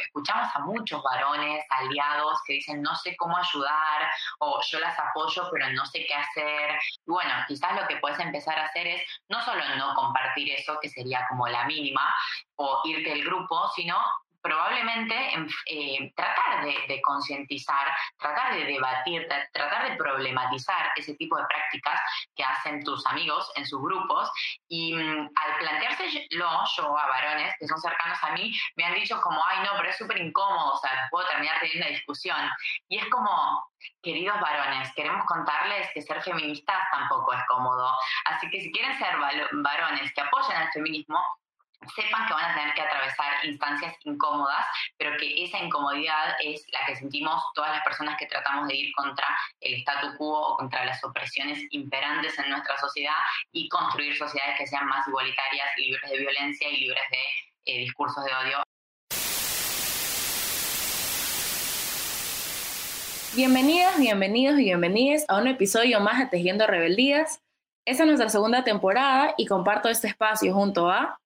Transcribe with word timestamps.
escuchamos 0.00 0.48
a 0.54 0.60
muchos 0.60 1.02
varones 1.02 1.64
aliados 1.70 2.40
que 2.46 2.54
dicen 2.54 2.82
no 2.82 2.94
sé 2.96 3.16
cómo 3.16 3.36
ayudar 3.36 4.10
o 4.38 4.60
yo 4.70 4.80
las 4.80 4.98
apoyo 4.98 5.48
pero 5.52 5.70
no 5.72 5.84
sé 5.86 6.04
qué 6.06 6.14
hacer. 6.14 6.78
Y 7.06 7.10
bueno, 7.10 7.32
quizás 7.46 7.80
lo 7.80 7.86
que 7.86 7.96
puedes 7.96 8.18
empezar 8.18 8.58
a 8.58 8.66
hacer 8.66 8.86
es 8.86 9.02
no 9.28 9.42
solo 9.42 9.62
no 9.76 9.94
compartir 9.94 10.52
eso, 10.52 10.78
que 10.80 10.88
sería 10.88 11.26
como 11.28 11.46
la 11.48 11.64
mínima, 11.64 12.14
o 12.56 12.80
irte 12.84 13.10
del 13.10 13.24
grupo, 13.24 13.68
sino 13.74 13.96
probablemente 14.42 15.14
eh, 15.66 16.12
tratar 16.14 16.64
de, 16.64 17.00
concientizar, 17.02 17.88
tratar 18.18 18.54
de 18.54 18.64
debatir, 18.64 19.26
tratar 19.52 19.90
de 19.90 19.96
problematizar 19.96 20.90
ese 20.96 21.14
tipo 21.14 21.36
de 21.36 21.44
prácticas 21.46 22.00
que 22.34 22.44
hacen 22.44 22.82
tus 22.84 23.04
amigos 23.06 23.50
en 23.56 23.66
sus 23.66 23.80
grupos 23.80 24.30
y 24.68 24.94
mm, 24.94 25.30
al 25.34 25.58
planteárselo 25.58 26.64
yo 26.76 26.98
a 26.98 27.06
varones 27.06 27.54
que 27.58 27.66
son 27.66 27.80
cercanos 27.80 28.18
a 28.22 28.32
mí, 28.32 28.52
me 28.76 28.84
han 28.84 28.94
dicho 28.94 29.20
como, 29.20 29.40
ay 29.46 29.64
no, 29.64 29.72
pero 29.76 29.90
es 29.90 29.96
súper 29.96 30.18
incómodo, 30.18 30.74
o 30.74 30.78
sea, 30.78 31.08
puedo 31.10 31.26
terminar 31.28 31.58
teniendo 31.60 31.86
una 31.86 31.94
discusión. 31.94 32.38
Y 32.88 32.98
es 32.98 33.08
como, 33.10 33.64
queridos 34.02 34.40
varones, 34.40 34.92
queremos 34.94 35.24
contarles 35.26 35.88
que 35.92 36.02
ser 36.02 36.22
feministas 36.22 36.78
tampoco 36.90 37.32
es 37.32 37.40
cómodo. 37.48 37.92
Así 38.26 38.48
que 38.50 38.60
si 38.60 38.72
quieren 38.72 38.96
ser 38.98 39.14
varones 39.52 40.12
que 40.12 40.20
apoyen 40.20 40.56
al 40.56 40.70
feminismo, 40.72 41.18
sepan 41.94 42.26
que 42.26 42.34
van 42.34 42.50
a 42.50 42.54
tener 42.54 42.74
que 42.74 42.82
atravesar 42.82 43.44
instancias 43.44 43.94
incómodas, 44.04 44.64
pero 44.96 45.16
que 45.16 45.44
esa 45.44 45.58
incomodidad 45.58 46.36
es 46.42 46.64
la 46.72 46.84
que 46.86 46.96
sentimos 46.96 47.42
todas 47.54 47.72
las 47.72 47.84
personas 47.84 48.16
que 48.18 48.26
tratamos 48.26 48.68
de 48.68 48.76
ir 48.76 48.92
contra 48.94 49.26
el 49.60 49.74
statu 49.80 50.16
quo 50.16 50.52
o 50.52 50.56
contra 50.56 50.84
las 50.84 51.02
opresiones 51.04 51.58
imperantes 51.70 52.38
en 52.38 52.50
nuestra 52.50 52.76
sociedad 52.78 53.16
y 53.52 53.68
construir 53.68 54.16
sociedades 54.16 54.58
que 54.58 54.66
sean 54.66 54.86
más 54.86 55.06
igualitarias, 55.08 55.66
libres 55.76 56.10
de 56.10 56.18
violencia 56.18 56.68
y 56.68 56.80
libres 56.80 57.04
de 57.10 57.72
eh, 57.72 57.78
discursos 57.80 58.24
de 58.24 58.34
odio. 58.34 58.62
Bienvenidas, 63.34 63.98
bienvenidos 63.98 64.58
y 64.58 64.64
bienvenidas 64.64 65.24
a 65.28 65.36
un 65.38 65.46
episodio 65.46 66.00
más 66.00 66.18
de 66.18 66.26
Tejiendo 66.26 66.66
Rebeldías. 66.66 67.40
Esta 67.86 68.02
es 68.02 68.06
nuestra 68.06 68.28
segunda 68.30 68.64
temporada 68.64 69.34
y 69.36 69.46
comparto 69.46 69.88
este 69.88 70.08
espacio 70.08 70.52
junto 70.52 70.90
a 70.90 71.18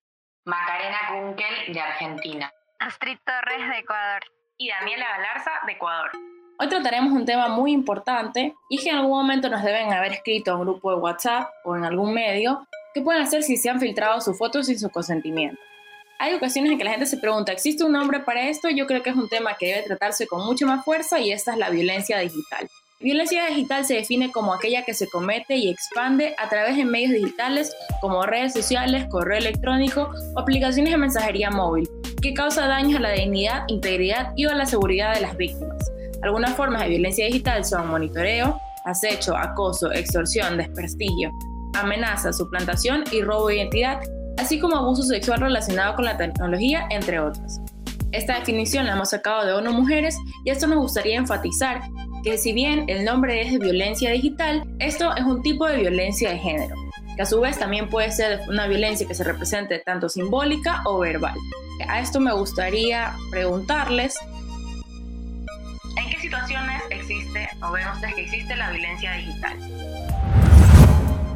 Macarena 0.45 0.99
Kunkel 1.09 1.73
de 1.73 1.81
Argentina. 1.81 2.53
Astrid 2.81 3.17
Torres 3.25 3.69
de 3.69 3.79
Ecuador. 3.79 4.23
Y 4.59 4.71
Daniela 4.71 5.07
Galarza 5.17 5.51
de 5.67 5.73
Ecuador. 5.73 6.11
Hoy 6.59 6.69
trataremos 6.69 7.13
un 7.13 7.25
tema 7.25 7.47
muy 7.47 7.71
importante 7.71 8.53
y 8.69 8.79
que 8.79 8.91
en 8.91 8.97
algún 8.97 9.13
momento 9.13 9.49
nos 9.49 9.63
deben 9.63 9.93
haber 9.93 10.13
escrito 10.13 10.51
a 10.51 10.57
un 10.57 10.63
grupo 10.63 10.91
de 10.91 10.97
WhatsApp 10.97 11.49
o 11.65 11.77
en 11.77 11.85
algún 11.85 12.13
medio 12.13 12.67
que 12.93 13.03
pueden 13.03 13.23
hacer 13.23 13.45
si 13.45 13.57
se 13.57 13.71
han 13.71 13.79
filtrado 13.79 14.21
sus 14.21 14.37
fotos 14.37 14.67
sin 14.67 14.81
su 14.81 14.91
consentimiento. 14.91 15.61
Hay 16.19 16.35
ocasiones 16.35 16.73
en 16.73 16.79
que 16.79 16.85
la 16.85 16.91
gente 16.91 17.07
se 17.07 17.19
pregunta, 17.19 17.53
¿existe 17.53 17.85
un 17.85 17.93
nombre 17.93 18.19
para 18.19 18.49
esto? 18.49 18.69
Yo 18.69 18.87
creo 18.89 19.01
que 19.01 19.11
es 19.11 19.17
un 19.17 19.29
tema 19.29 19.55
que 19.55 19.67
debe 19.67 19.83
tratarse 19.83 20.27
con 20.27 20.45
mucha 20.45 20.67
más 20.67 20.85
fuerza 20.85 21.21
y 21.21 21.31
esta 21.31 21.53
es 21.53 21.59
la 21.59 21.71
violencia 21.71 22.19
digital. 22.19 22.69
Violencia 23.03 23.47
digital 23.49 23.85
se 23.85 23.95
define 23.95 24.31
como 24.31 24.55
aquella 24.55 24.85
que 24.85 24.95
se 24.95 25.09
comete 25.09 25.57
y 25.57 25.69
expande 25.69 26.37
a 26.39 26.49
través 26.49 26.77
de 26.77 26.85
medios 26.85 27.11
digitales 27.11 27.75
como 28.01 28.23
redes 28.23 28.53
sociales, 28.53 29.07
correo 29.11 29.39
electrónico 29.39 30.09
o 30.37 30.39
aplicaciones 30.39 30.93
de 30.93 30.99
mensajería 30.99 31.51
móvil, 31.51 31.91
que 32.21 32.33
causa 32.33 32.69
daños 32.69 32.95
a 32.95 33.01
la 33.01 33.11
dignidad, 33.11 33.65
integridad 33.67 34.33
y 34.37 34.45
a 34.45 34.55
la 34.55 34.67
seguridad 34.67 35.15
de 35.15 35.23
las 35.23 35.37
víctimas. 35.37 35.91
Algunas 36.23 36.55
formas 36.55 36.83
de 36.83 36.91
violencia 36.91 37.27
digital 37.27 37.65
son 37.65 37.89
monitoreo, 37.89 38.61
acecho, 38.85 39.37
acoso, 39.37 39.91
extorsión, 39.91 40.57
desprestigio, 40.57 41.33
amenaza, 41.75 42.33
suplantación 42.33 43.03
y 43.11 43.23
robo 43.23 43.49
de 43.49 43.57
identidad, 43.57 43.99
así 44.39 44.61
como 44.61 44.77
abuso 44.77 45.03
sexual 45.03 45.41
relacionado 45.41 45.97
con 45.97 46.05
la 46.05 46.17
tecnología, 46.17 46.87
entre 46.91 47.19
otras. 47.19 47.61
Esta 48.13 48.39
definición 48.39 48.87
la 48.87 48.93
hemos 48.93 49.11
sacado 49.11 49.45
de 49.45 49.55
ONU 49.55 49.73
Mujeres 49.73 50.17
y 50.45 50.51
esto 50.51 50.67
nos 50.67 50.79
gustaría 50.79 51.17
enfatizar 51.17 51.81
que 52.23 52.39
si 52.39 52.53
bien 52.53 52.85
el 52.89 53.05
nombre 53.05 53.43
es 53.43 53.53
de 53.53 53.59
violencia 53.59 54.11
digital, 54.11 54.65
esto 54.79 55.15
es 55.17 55.25
un 55.25 55.43
tipo 55.43 55.67
de 55.67 55.79
violencia 55.79 56.31
de 56.31 56.39
género, 56.39 56.77
que 57.17 57.23
a 57.23 57.27
su 57.27 57.41
vez 57.41 57.59
también 57.59 57.89
puede 57.89 58.13
ser 58.13 58.41
una 58.49 58.67
violencia 58.67 59.07
que 59.07 59.15
se 59.15 59.25
represente 59.25 59.81
tanto 59.81 60.09
simbólica 60.09 60.83
o 60.85 61.01
verbal. 61.01 61.35
A 61.89 62.01
esto 62.01 62.21
me 62.21 62.33
gustaría 62.33 63.13
preguntarles, 63.31 64.17
¿en 65.97 66.11
qué 66.11 66.21
situaciones 66.21 66.83
existe 66.91 67.49
o 67.63 67.73
ven 67.73 67.89
ustedes 67.89 68.15
que 68.15 68.23
existe 68.23 68.57
la 68.57 68.71
violencia 68.71 69.13
digital? 69.15 69.59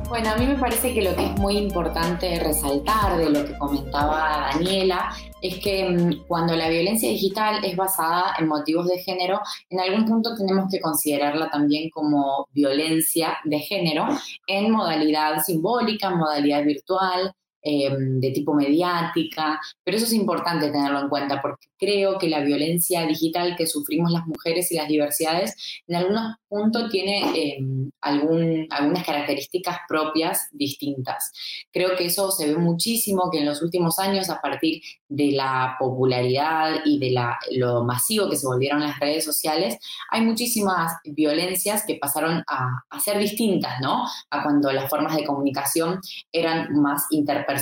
Bueno, 0.08 0.30
a 0.30 0.36
mí 0.36 0.46
me 0.46 0.56
parece 0.56 0.94
que 0.94 1.02
lo 1.02 1.16
que 1.16 1.24
es 1.24 1.38
muy 1.38 1.58
importante 1.58 2.38
resaltar 2.38 3.16
de 3.18 3.28
lo 3.28 3.44
que 3.44 3.58
comentaba 3.58 4.52
Daniela 4.52 5.12
es 5.42 5.58
que 5.58 5.84
mm, 5.84 6.26
cuando 6.28 6.54
la 6.54 6.68
violencia 6.68 7.08
digital 7.08 7.64
es 7.64 7.74
basada 7.76 8.34
en 8.38 8.46
motivos 8.46 8.86
de 8.86 8.98
género, 8.98 9.40
en 9.68 9.80
algún 9.80 10.04
punto 10.04 10.36
tenemos 10.36 10.70
que 10.70 10.80
considerarla 10.80 11.50
también 11.50 11.90
como 11.90 12.46
violencia 12.52 13.36
de 13.44 13.58
género 13.58 14.06
en 14.46 14.70
modalidad 14.70 15.42
simbólica, 15.42 16.06
en 16.08 16.18
modalidad 16.18 16.62
virtual, 16.64 17.32
em, 17.68 18.20
de 18.20 18.30
tipo 18.30 18.54
mediática, 18.54 19.60
pero 19.82 19.96
eso 19.96 20.06
es 20.06 20.12
importante 20.12 20.70
tenerlo 20.70 21.00
en 21.00 21.08
cuenta 21.08 21.42
porque 21.42 21.66
creo 21.76 22.18
que 22.18 22.28
la 22.28 22.40
violencia 22.40 23.04
digital 23.06 23.56
que 23.56 23.66
sufrimos 23.66 24.12
las 24.12 24.26
mujeres 24.26 24.70
y 24.70 24.76
las 24.76 24.86
diversidades 24.86 25.82
en 25.88 25.96
algunos 25.96 26.36
punto 26.48 26.88
tiene 26.88 27.22
em, 27.34 27.90
algún, 28.00 28.66
algunas 28.70 29.04
características 29.04 29.78
propias 29.88 30.48
distintas. 30.52 31.32
Creo 31.72 31.96
que 31.96 32.06
eso 32.06 32.30
se 32.30 32.46
ve 32.46 32.56
muchísimo, 32.56 33.30
que 33.30 33.40
en 33.40 33.46
los 33.46 33.62
últimos 33.62 33.98
años, 33.98 34.30
a 34.30 34.40
partir 34.40 34.80
de 35.08 35.32
la 35.32 35.76
popularidad 35.78 36.76
y 36.84 36.98
de 36.98 37.10
la, 37.10 37.38
lo 37.52 37.84
masivo 37.84 38.28
que 38.30 38.36
se 38.36 38.46
volvieron 38.46 38.80
las 38.80 38.98
redes 38.98 39.24
sociales, 39.24 39.78
hay 40.10 40.22
muchísimas 40.22 40.92
violencias 41.04 41.84
que 41.86 41.96
pasaron 41.96 42.42
a, 42.46 42.84
a 42.88 43.00
ser 43.00 43.18
distintas, 43.18 43.80
¿no? 43.80 44.04
A 44.30 44.42
cuando 44.42 44.72
las 44.72 44.88
formas 44.88 45.16
de 45.16 45.24
comunicación 45.24 46.00
eran 46.32 46.80
más 46.80 47.06
interpersonales, 47.10 47.55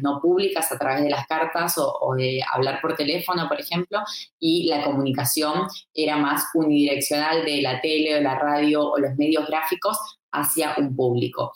no 0.00 0.20
públicas, 0.20 0.70
a 0.70 0.78
través 0.78 1.02
de 1.02 1.10
las 1.10 1.26
cartas 1.26 1.78
o, 1.78 1.92
o 2.00 2.14
de 2.14 2.40
hablar 2.52 2.80
por 2.80 2.94
teléfono, 2.94 3.48
por 3.48 3.60
ejemplo, 3.60 4.00
y 4.38 4.68
la 4.68 4.84
comunicación 4.84 5.66
era 5.94 6.16
más 6.16 6.46
unidireccional 6.54 7.44
de 7.44 7.62
la 7.62 7.80
tele 7.80 8.16
o 8.16 8.20
la 8.20 8.38
radio 8.38 8.90
o 8.90 8.98
los 8.98 9.14
medios 9.16 9.46
gráficos 9.46 9.98
hacia 10.32 10.74
un 10.78 10.94
público. 10.94 11.52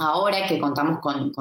Ahora 0.00 0.46
que 0.46 0.60
contamos 0.60 1.00
con, 1.00 1.32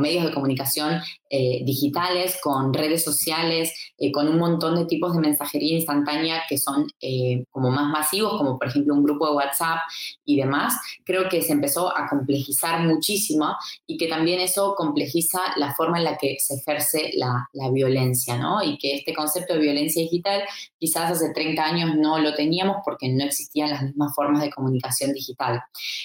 medios 0.00 0.24
de 0.24 0.32
comunicación 0.32 0.98
eh, 1.34 1.62
digitales, 1.64 2.36
con 2.42 2.74
redes 2.74 3.02
sociales, 3.02 3.72
eh, 3.96 4.12
con 4.12 4.28
un 4.28 4.36
montón 4.36 4.74
de 4.74 4.84
tipos 4.84 5.14
de 5.14 5.20
mensajería 5.20 5.76
instantánea 5.76 6.42
que 6.46 6.58
son 6.58 6.86
eh, 7.00 7.46
como 7.50 7.70
más 7.70 7.88
masivos, 7.90 8.36
como 8.36 8.58
por 8.58 8.68
ejemplo 8.68 8.92
un 8.92 9.02
grupo 9.02 9.30
de 9.30 9.36
WhatsApp 9.36 9.78
y 10.26 10.36
demás, 10.36 10.74
creo 11.06 11.30
que 11.30 11.40
se 11.40 11.52
empezó 11.52 11.96
a 11.96 12.06
complejizar 12.06 12.86
muchísimo 12.86 13.56
y 13.86 13.96
que 13.96 14.08
también 14.08 14.40
eso 14.40 14.74
complejiza 14.76 15.40
la 15.56 15.72
forma 15.72 15.96
en 15.96 16.04
la 16.04 16.18
que 16.18 16.36
se 16.38 16.56
ejerce 16.56 17.12
la, 17.14 17.48
la 17.54 17.70
violencia, 17.70 18.36
¿no? 18.36 18.62
Y 18.62 18.76
que 18.76 18.96
este 18.96 19.14
concepto 19.14 19.54
de 19.54 19.60
violencia 19.60 20.02
digital 20.02 20.42
quizás 20.78 21.12
hace 21.12 21.32
30 21.32 21.64
años 21.64 21.96
no 21.96 22.18
lo 22.18 22.34
teníamos 22.34 22.82
porque 22.84 23.08
no 23.08 23.24
existían 23.24 23.70
las 23.70 23.82
mismas 23.82 24.14
formas 24.14 24.42
de 24.42 24.50
comunicación 24.50 25.14
digital. 25.14 25.62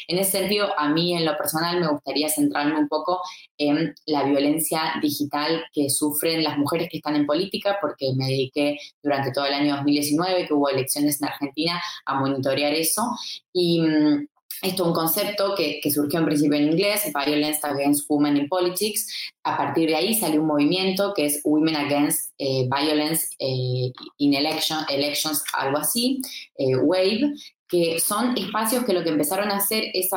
En 0.07 0.19
ese 0.19 0.39
sentido, 0.39 0.69
a 0.79 0.87
mí 0.87 1.17
en 1.17 1.25
lo 1.25 1.35
personal 1.35 1.81
me 1.81 1.89
gustaría 1.89 2.29
centrarme 2.29 2.79
un 2.79 2.87
poco 2.87 3.19
en 3.57 3.93
la 4.05 4.23
violencia 4.23 4.93
digital 5.01 5.16
que 5.73 5.89
sufren 5.89 6.43
las 6.43 6.57
mujeres 6.57 6.89
que 6.89 6.97
están 6.97 7.15
en 7.15 7.25
política, 7.25 7.77
porque 7.81 8.13
me 8.15 8.25
dediqué 8.25 8.77
durante 9.01 9.31
todo 9.31 9.45
el 9.45 9.53
año 9.53 9.75
2019, 9.75 10.47
que 10.47 10.53
hubo 10.53 10.69
elecciones 10.69 11.21
en 11.21 11.27
Argentina, 11.27 11.81
a 12.05 12.19
monitorear 12.19 12.73
eso. 12.73 13.03
Y 13.53 13.81
mm, 13.81 14.27
esto 14.61 14.83
es 14.83 14.87
un 14.87 14.93
concepto 14.93 15.53
que, 15.55 15.79
surgió 15.91 16.19
en 16.19 16.25
principio 16.25 16.57
en 16.57 16.71
inglés, 16.71 17.03
Violence 17.13 17.59
Against 17.61 18.09
Women 18.09 18.37
in 18.37 18.47
Politics. 18.47 19.31
A 19.43 19.55
partir 19.55 19.89
de 19.89 19.95
ahí 19.95 20.15
salió 20.15 20.41
un 20.41 20.47
movimiento 20.47 21.13
que 21.15 21.27
es 21.27 21.41
Women 21.43 21.75
Against 21.75 22.33
eh, 22.39 22.67
Violence 22.67 23.35
eh, 23.37 23.91
in 24.17 24.33
Elections, 24.33 25.43
algo 25.53 25.77
así, 25.77 26.21
eh, 26.57 26.75
WAVE, 26.75 27.33
que 27.67 27.99
son 27.99 28.37
espacios 28.37 28.85
que 28.85 28.93
lo 28.93 29.03
que 29.03 29.09
empezaron 29.09 29.51
a 29.51 29.57
hacer 29.57 29.85
es 29.93 30.09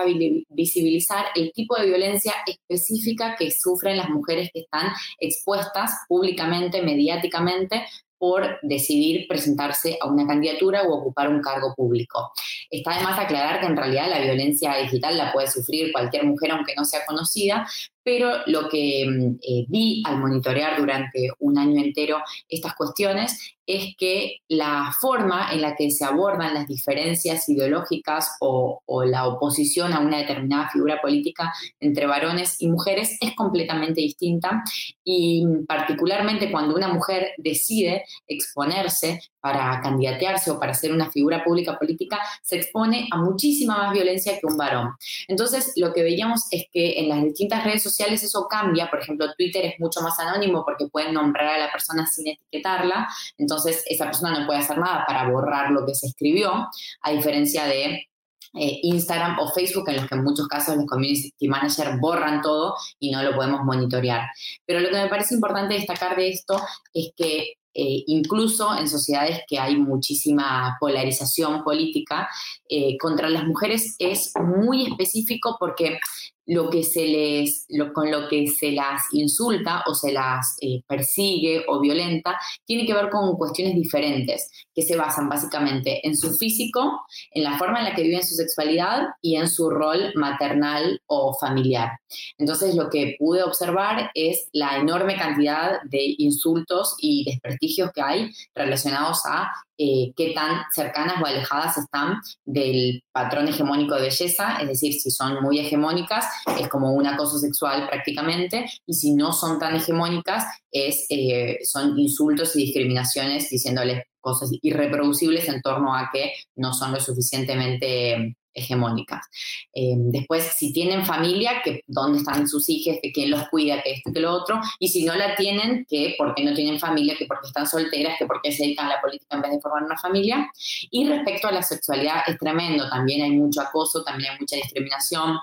visibilizar 0.48 1.26
el 1.34 1.52
tipo 1.52 1.76
de 1.76 1.86
violencia 1.86 2.34
específica 2.46 3.36
que 3.36 3.50
sufren 3.50 3.96
las 3.96 4.08
mujeres 4.08 4.50
que 4.52 4.60
están 4.60 4.92
expuestas 5.18 5.92
públicamente, 6.08 6.82
mediáticamente, 6.82 7.86
por 8.20 8.58
decidir 8.60 9.26
presentarse 9.26 9.96
a 9.98 10.06
una 10.06 10.26
candidatura 10.26 10.82
o 10.82 10.92
ocupar 10.92 11.30
un 11.30 11.40
cargo 11.40 11.74
público. 11.74 12.32
Está 12.70 12.92
además 12.92 13.18
aclarar 13.18 13.60
que 13.60 13.66
en 13.66 13.78
realidad 13.78 14.10
la 14.10 14.20
violencia 14.20 14.76
digital 14.76 15.16
la 15.16 15.32
puede 15.32 15.50
sufrir 15.50 15.90
cualquier 15.90 16.26
mujer 16.26 16.50
aunque 16.50 16.74
no 16.76 16.84
sea 16.84 17.06
conocida, 17.06 17.66
pero 18.02 18.32
lo 18.46 18.68
que 18.68 19.06
mm, 19.06 19.38
eh, 19.42 19.66
vi 19.68 20.02
al 20.06 20.18
monitorear 20.18 20.78
durante 20.78 21.30
un 21.38 21.58
año 21.58 21.82
entero 21.82 22.18
estas 22.48 22.74
cuestiones 22.74 23.56
es 23.66 23.94
que 23.96 24.38
la 24.48 24.92
forma 25.00 25.52
en 25.52 25.62
la 25.62 25.76
que 25.76 25.90
se 25.90 26.04
abordan 26.04 26.54
las 26.54 26.66
diferencias 26.66 27.48
ideológicas 27.48 28.36
o, 28.40 28.80
la 29.04 29.26
oposición 29.26 29.92
a 29.92 30.00
una 30.00 30.18
determinada 30.18 30.68
figura 30.70 31.00
política 31.00 31.52
entre 31.78 32.06
varones 32.06 32.60
y 32.60 32.68
mujeres 32.68 33.16
es 33.20 33.34
completamente 33.36 34.00
distinta. 34.00 34.62
Y 35.04 35.44
particularmente 35.68 36.50
cuando 36.50 36.74
una 36.74 36.88
mujer 36.88 37.32
decide 37.38 38.04
exponerse 38.26 39.20
para 39.40 39.80
candidatearse 39.80 40.50
o 40.50 40.58
para 40.58 40.74
ser 40.74 40.92
una 40.92 41.10
figura 41.10 41.42
pública 41.44 41.78
política, 41.78 42.18
se 42.42 42.56
expone 42.56 43.08
a 43.10 43.16
muchísima 43.16 43.76
más 43.78 43.92
violencia 43.92 44.38
que 44.38 44.46
un 44.46 44.56
varón. 44.56 44.94
Entonces, 45.28 45.72
lo 45.76 45.92
que 45.92 46.02
veíamos 46.02 46.46
es 46.50 46.64
que 46.72 47.00
en 47.00 47.08
las 47.08 47.22
distintas 47.22 47.64
redes 47.64 47.82
sociales 47.82 48.22
eso 48.22 48.46
cambia, 48.48 48.90
por 48.90 49.00
ejemplo, 49.00 49.32
Twitter 49.36 49.64
es 49.64 49.80
mucho 49.80 50.00
más 50.00 50.18
anónimo 50.18 50.64
porque 50.64 50.88
pueden 50.88 51.14
nombrar 51.14 51.54
a 51.54 51.58
la 51.58 51.72
persona 51.72 52.06
sin 52.06 52.28
etiquetarla, 52.28 53.08
entonces 53.38 53.84
esa 53.86 54.04
persona 54.06 54.38
no 54.38 54.46
puede 54.46 54.60
hacer 54.60 54.78
nada 54.78 55.04
para 55.06 55.28
borrar 55.30 55.70
lo 55.70 55.86
que 55.86 55.94
se 55.94 56.08
escribió, 56.08 56.68
a 57.02 57.10
diferencia 57.10 57.64
de 57.64 58.10
eh, 58.54 58.80
Instagram 58.82 59.38
o 59.38 59.52
Facebook, 59.52 59.88
en 59.88 59.96
los 59.96 60.08
que 60.08 60.14
en 60.16 60.24
muchos 60.24 60.48
casos 60.48 60.76
los 60.76 60.86
community 60.86 61.46
managers 61.46 62.00
borran 62.00 62.42
todo 62.42 62.74
y 62.98 63.12
no 63.12 63.22
lo 63.22 63.34
podemos 63.34 63.64
monitorear. 63.64 64.28
Pero 64.66 64.80
lo 64.80 64.88
que 64.88 64.96
me 64.96 65.08
parece 65.08 65.34
importante 65.34 65.74
destacar 65.74 66.16
de 66.16 66.30
esto 66.30 66.60
es 66.92 67.12
que 67.16 67.59
eh, 67.74 68.02
incluso 68.06 68.76
en 68.76 68.88
sociedades 68.88 69.40
que 69.46 69.58
hay 69.58 69.76
muchísima 69.76 70.76
polarización 70.80 71.62
política, 71.62 72.28
eh, 72.68 72.96
contra 72.98 73.28
las 73.28 73.44
mujeres 73.44 73.96
es 73.98 74.32
muy 74.42 74.86
específico 74.86 75.56
porque 75.58 75.98
lo 76.46 76.70
que 76.70 76.82
se 76.82 77.06
les, 77.06 77.66
con 77.94 78.10
lo 78.10 78.28
que 78.28 78.48
se 78.48 78.72
las 78.72 79.02
insulta 79.12 79.84
o 79.86 79.94
se 79.94 80.12
las 80.12 80.56
eh, 80.60 80.82
persigue 80.86 81.64
o 81.68 81.80
violenta, 81.80 82.38
tiene 82.64 82.86
que 82.86 82.94
ver 82.94 83.08
con 83.10 83.36
cuestiones 83.36 83.74
diferentes, 83.74 84.50
que 84.74 84.82
se 84.82 84.96
basan 84.96 85.28
básicamente 85.28 86.06
en 86.06 86.16
su 86.16 86.36
físico, 86.36 87.02
en 87.30 87.44
la 87.44 87.56
forma 87.58 87.78
en 87.78 87.84
la 87.84 87.94
que 87.94 88.02
viven 88.02 88.26
su 88.26 88.34
sexualidad 88.34 89.08
y 89.20 89.36
en 89.36 89.48
su 89.48 89.70
rol 89.70 90.12
maternal 90.14 91.00
o 91.06 91.36
familiar. 91.38 91.90
Entonces, 92.38 92.74
lo 92.74 92.90
que 92.90 93.16
pude 93.18 93.42
observar 93.42 94.10
es 94.14 94.48
la 94.52 94.78
enorme 94.78 95.16
cantidad 95.16 95.80
de 95.84 96.14
insultos 96.18 96.94
y 96.98 97.24
desprestigios 97.24 97.90
que 97.92 98.02
hay 98.02 98.30
relacionados 98.54 99.20
a 99.26 99.52
eh, 99.82 100.12
qué 100.14 100.34
tan 100.34 100.64
cercanas 100.74 101.14
o 101.22 101.24
alejadas 101.24 101.78
están 101.78 102.20
del 102.44 103.02
patrón 103.12 103.48
hegemónico 103.48 103.94
de 103.94 104.02
belleza, 104.02 104.58
es 104.60 104.68
decir, 104.68 104.92
si 104.92 105.10
son 105.10 105.42
muy 105.42 105.58
hegemónicas, 105.58 106.26
es 106.60 106.68
como 106.68 106.92
un 106.92 107.06
acoso 107.06 107.38
sexual 107.38 107.88
prácticamente, 107.88 108.66
y 108.84 108.92
si 108.92 109.14
no 109.14 109.32
son 109.32 109.58
tan 109.58 109.74
hegemónicas, 109.74 110.44
es, 110.70 111.06
eh, 111.08 111.60
son 111.64 111.98
insultos 111.98 112.54
y 112.56 112.66
discriminaciones 112.66 113.48
diciéndoles 113.48 114.02
cosas 114.20 114.50
irreproducibles 114.60 115.48
en 115.48 115.62
torno 115.62 115.96
a 115.96 116.10
que 116.12 116.30
no 116.56 116.74
son 116.74 116.92
lo 116.92 117.00
suficientemente 117.00 118.36
hegemónicas. 118.54 119.26
Eh, 119.72 119.94
después, 119.96 120.44
si 120.56 120.72
tienen 120.72 121.04
familia, 121.04 121.62
que 121.62 121.82
dónde 121.86 122.18
están 122.18 122.48
sus 122.48 122.68
hijos, 122.68 122.98
que 123.02 123.12
quién 123.12 123.30
los 123.30 123.48
cuida, 123.48 123.82
que 123.82 123.92
esto, 123.92 124.12
que 124.12 124.20
lo 124.20 124.32
otro, 124.32 124.60
y 124.78 124.88
si 124.88 125.04
no 125.04 125.14
la 125.14 125.34
tienen, 125.36 125.86
que 125.88 126.14
porque 126.18 126.44
no 126.44 126.54
tienen 126.54 126.78
familia, 126.78 127.16
que 127.16 127.26
porque 127.26 127.48
están 127.48 127.66
solteras, 127.66 128.16
que 128.18 128.26
porque 128.26 128.52
se 128.52 128.64
dedican 128.64 128.86
a 128.86 128.96
la 128.96 129.00
política 129.00 129.36
en 129.36 129.42
vez 129.42 129.52
de 129.52 129.60
formar 129.60 129.84
una 129.84 129.98
familia. 129.98 130.50
Y 130.90 131.08
respecto 131.08 131.48
a 131.48 131.52
la 131.52 131.62
sexualidad, 131.62 132.22
es 132.26 132.38
tremendo, 132.38 132.88
también 132.88 133.22
hay 133.22 133.32
mucho 133.32 133.60
acoso, 133.60 134.02
también 134.02 134.32
hay 134.32 134.38
mucha 134.38 134.56
discriminación, 134.56 135.38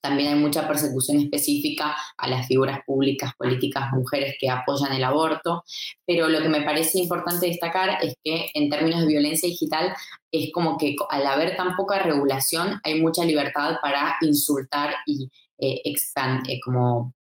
también 0.00 0.34
hay 0.34 0.38
mucha 0.38 0.66
persecución 0.66 1.20
específica 1.20 1.96
a 2.16 2.28
las 2.28 2.46
figuras 2.46 2.80
públicas, 2.86 3.32
políticas, 3.36 3.92
mujeres 3.92 4.36
que 4.40 4.50
apoyan 4.50 4.92
el 4.92 5.04
aborto, 5.04 5.64
pero 6.06 6.28
lo 6.28 6.40
que 6.42 6.48
me 6.48 6.62
parece 6.62 6.98
importante 6.98 7.46
destacar 7.46 7.98
es 8.02 8.14
que 8.22 8.50
en 8.54 8.70
términos 8.70 9.00
de 9.00 9.06
violencia 9.06 9.48
digital 9.48 9.94
es 10.32 10.52
como 10.52 10.76
que 10.76 10.96
al 11.10 11.26
haber 11.26 11.56
tan 11.56 11.76
poca 11.76 11.98
regulación 12.00 12.80
hay 12.82 13.00
mucha 13.00 13.24
libertad 13.24 13.76
para 13.80 14.16
insultar 14.20 14.94
y 15.06 15.30
eh, 15.58 15.82
eh, 15.84 16.60
como 16.64 17.14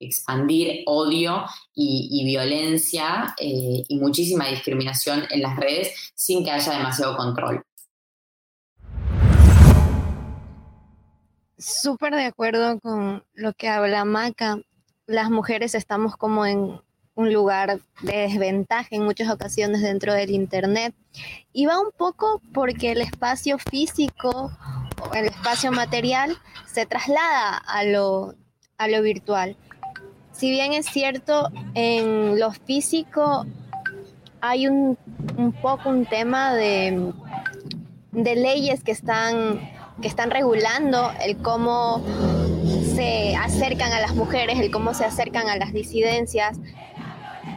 expandir 0.00 0.82
odio 0.86 1.44
y, 1.74 2.24
violencia 2.24 3.34
eh, 3.38 3.84
y 3.86 3.98
muchísima 3.98 4.48
discriminación 4.48 5.24
en 5.30 5.42
las 5.42 5.56
redes 5.56 6.12
sin 6.14 6.42
que 6.42 6.50
haya 6.50 6.72
demasiado 6.72 7.16
control. 7.16 7.62
Súper 11.60 12.14
de 12.14 12.24
acuerdo 12.24 12.80
con 12.80 13.22
lo 13.34 13.52
que 13.52 13.68
habla 13.68 14.06
Maca. 14.06 14.58
Las 15.06 15.28
mujeres 15.28 15.74
estamos 15.74 16.16
como 16.16 16.46
en 16.46 16.80
un 17.14 17.32
lugar 17.34 17.80
de 18.00 18.16
desventaja 18.16 18.88
en 18.92 19.04
muchas 19.04 19.30
ocasiones 19.30 19.82
dentro 19.82 20.14
del 20.14 20.30
Internet. 20.30 20.94
Y 21.52 21.66
va 21.66 21.78
un 21.78 21.90
poco 21.94 22.40
porque 22.54 22.92
el 22.92 23.02
espacio 23.02 23.58
físico, 23.58 24.50
el 25.12 25.26
espacio 25.26 25.70
material, 25.70 26.34
se 26.64 26.86
traslada 26.86 27.58
a 27.58 27.84
lo, 27.84 28.36
a 28.78 28.88
lo 28.88 29.02
virtual. 29.02 29.54
Si 30.32 30.50
bien 30.50 30.72
es 30.72 30.86
cierto, 30.86 31.50
en 31.74 32.40
lo 32.40 32.52
físico 32.52 33.44
hay 34.40 34.66
un, 34.66 34.96
un 35.36 35.52
poco 35.52 35.90
un 35.90 36.06
tema 36.06 36.54
de, 36.54 37.12
de 38.12 38.34
leyes 38.34 38.82
que 38.82 38.92
están 38.92 39.60
que 40.00 40.08
están 40.08 40.30
regulando 40.30 41.12
el 41.20 41.36
cómo 41.38 42.02
se 42.94 43.36
acercan 43.36 43.92
a 43.92 44.00
las 44.00 44.14
mujeres, 44.14 44.58
el 44.58 44.70
cómo 44.70 44.94
se 44.94 45.04
acercan 45.04 45.48
a 45.48 45.56
las 45.56 45.72
disidencias. 45.72 46.58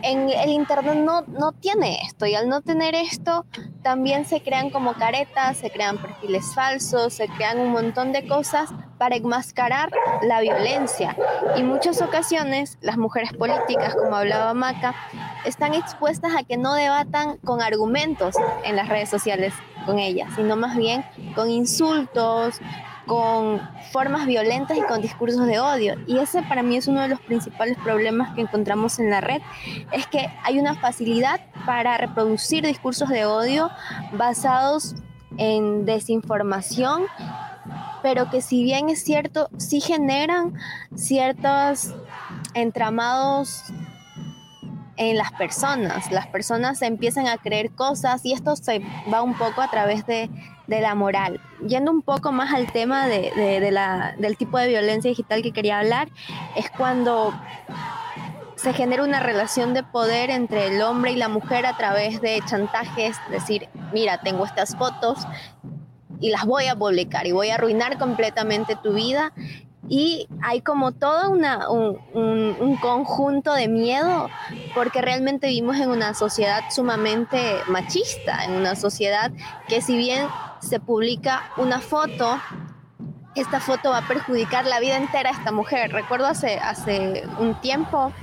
En 0.01 0.29
el 0.29 0.49
Internet 0.49 0.95
no, 0.95 1.21
no 1.21 1.53
tiene 1.53 2.01
esto 2.05 2.25
y 2.25 2.35
al 2.35 2.49
no 2.49 2.61
tener 2.61 2.93
esto 2.93 3.45
también 3.83 4.25
se 4.25 4.41
crean 4.41 4.69
como 4.69 4.93
caretas, 4.93 5.57
se 5.57 5.69
crean 5.69 5.97
perfiles 5.97 6.53
falsos, 6.53 7.13
se 7.13 7.27
crean 7.27 7.59
un 7.59 7.71
montón 7.71 8.11
de 8.11 8.27
cosas 8.27 8.69
para 8.97 9.15
enmascarar 9.15 9.91
la 10.21 10.41
violencia. 10.41 11.15
Y 11.57 11.63
muchas 11.63 12.01
ocasiones 12.01 12.77
las 12.81 12.97
mujeres 12.97 13.33
políticas, 13.33 13.95
como 13.95 14.15
hablaba 14.15 14.53
Maca, 14.53 14.95
están 15.45 15.73
expuestas 15.73 16.33
a 16.35 16.43
que 16.43 16.57
no 16.57 16.73
debatan 16.73 17.37
con 17.37 17.61
argumentos 17.61 18.35
en 18.63 18.75
las 18.75 18.89
redes 18.89 19.09
sociales 19.09 19.53
con 19.85 19.99
ellas, 19.99 20.29
sino 20.35 20.55
más 20.55 20.75
bien 20.75 21.05
con 21.35 21.49
insultos, 21.49 22.59
con 23.05 23.61
formas 23.91 24.25
violentas 24.25 24.77
y 24.77 24.81
con 24.81 25.01
discursos 25.01 25.45
de 25.45 25.59
odio. 25.59 25.95
Y 26.07 26.19
ese 26.19 26.41
para 26.43 26.63
mí 26.63 26.77
es 26.77 26.87
uno 26.87 27.01
de 27.01 27.09
los 27.09 27.19
principales 27.21 27.77
problemas 27.83 28.33
que 28.33 28.41
encontramos 28.41 28.99
en 28.99 29.09
la 29.09 29.21
red, 29.21 29.41
es 29.91 30.07
que 30.07 30.29
hay 30.43 30.59
una 30.59 30.75
facilidad 30.75 31.41
para 31.65 31.97
reproducir 31.97 32.65
discursos 32.65 33.09
de 33.09 33.25
odio 33.25 33.69
basados 34.13 34.95
en 35.37 35.85
desinformación, 35.85 37.03
pero 38.01 38.29
que 38.29 38.41
si 38.41 38.63
bien 38.63 38.89
es 38.89 39.03
cierto, 39.03 39.49
sí 39.57 39.81
generan 39.81 40.53
ciertos 40.95 41.93
entramados 42.53 43.63
en 44.97 45.17
las 45.17 45.31
personas. 45.31 46.11
Las 46.11 46.27
personas 46.27 46.81
empiezan 46.81 47.27
a 47.27 47.37
creer 47.37 47.71
cosas 47.71 48.25
y 48.25 48.33
esto 48.33 48.55
se 48.55 48.81
va 49.11 49.21
un 49.21 49.35
poco 49.35 49.61
a 49.61 49.69
través 49.69 50.05
de, 50.05 50.29
la 50.67 50.95
moral. 50.95 51.39
Yendo 51.67 51.91
un 51.91 52.01
poco 52.01 52.31
más 52.31 52.51
al 52.51 52.71
tema 52.71 53.05
de, 53.05 53.69
la, 53.71 54.15
del 54.17 54.37
tipo 54.37 54.57
de 54.57 54.69
violencia 54.69 55.09
digital 55.09 55.43
que 55.43 55.51
quería 55.51 55.79
hablar, 55.79 56.09
es 56.55 56.69
cuando 56.71 57.31
se 58.55 58.73
genera 58.73 59.03
una 59.03 59.19
relación 59.19 59.73
de 59.73 59.83
poder 59.83 60.29
entre 60.29 60.67
el 60.67 60.81
hombre 60.81 61.11
y 61.11 61.15
la 61.15 61.27
mujer 61.27 61.65
a 61.65 61.77
través 61.77 62.21
de 62.21 62.41
chantajes, 62.45 63.17
decir, 63.29 63.67
mira, 63.91 64.21
tengo 64.21 64.45
estas 64.45 64.75
fotos 64.75 65.27
y 66.19 66.29
las 66.29 66.45
voy 66.45 66.67
a 66.67 66.75
publicar 66.75 67.27
y 67.27 67.33
voy 67.33 67.49
a 67.49 67.55
arruinar 67.55 67.97
completamente 67.97 68.77
tu 68.81 68.93
vida 68.93 69.33
y 69.89 70.27
hay 70.41 70.61
como 70.61 70.93
todo 70.93 71.29
una, 71.29 71.69
un, 71.69 71.99
un, 72.13 72.77
conjunto 72.77 73.53
de 73.53 73.67
miedo 73.67 74.29
porque 74.73 75.01
realmente 75.01 75.47
vivimos 75.47 75.77
en 75.77 75.89
una 75.89 76.13
sociedad 76.13 76.61
sumamente 76.71 77.57
machista, 77.67 78.45
en 78.45 78.53
una 78.53 78.75
sociedad 78.75 79.31
que 79.67 79.81
si 79.81 79.97
bien 79.97 80.27
se 80.59 80.79
publica 80.79 81.43
una 81.57 81.79
foto, 81.79 82.39
esta 83.35 83.59
foto 83.59 83.89
va 83.89 83.99
a 83.99 84.07
perjudicar 84.07 84.65
la 84.65 84.79
vida 84.79 84.97
entera 84.97 85.31
a 85.31 85.33
esta 85.33 85.51
mujer. 85.51 85.91
Recuerdo 85.91 86.27
hace, 86.27 86.59
hace 86.59 87.23
un 87.39 87.59
tiempo 87.61 88.13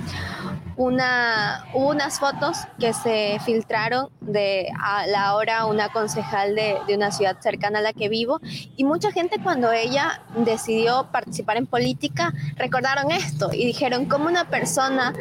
hubo 0.81 1.91
unas 1.91 2.19
fotos 2.19 2.57
que 2.79 2.93
se 2.93 3.39
filtraron 3.45 4.09
de 4.21 4.69
a 4.83 5.07
la 5.07 5.35
hora 5.35 5.67
una 5.67 5.91
concejal 5.91 6.55
de, 6.55 6.77
de, 6.87 6.97
una 6.97 7.11
ciudad 7.13 7.39
cercana 7.41 7.81
a 7.81 7.83
la 7.83 7.93
que 7.93 8.09
vivo 8.09 8.41
y 8.77 8.85
mucha 8.85 9.13
gente 9.13 9.39
cuando 9.43 9.71
ella 9.73 10.23
decidió 10.37 11.09
participar 11.13 11.59
en 11.59 11.67
política 11.67 12.33
recordaron 12.57 13.11
esto 13.11 13.51
y 13.53 13.67
dijeron 13.67 14.07
cómo 14.07 14.27
una 14.27 14.49
persona 14.49 15.13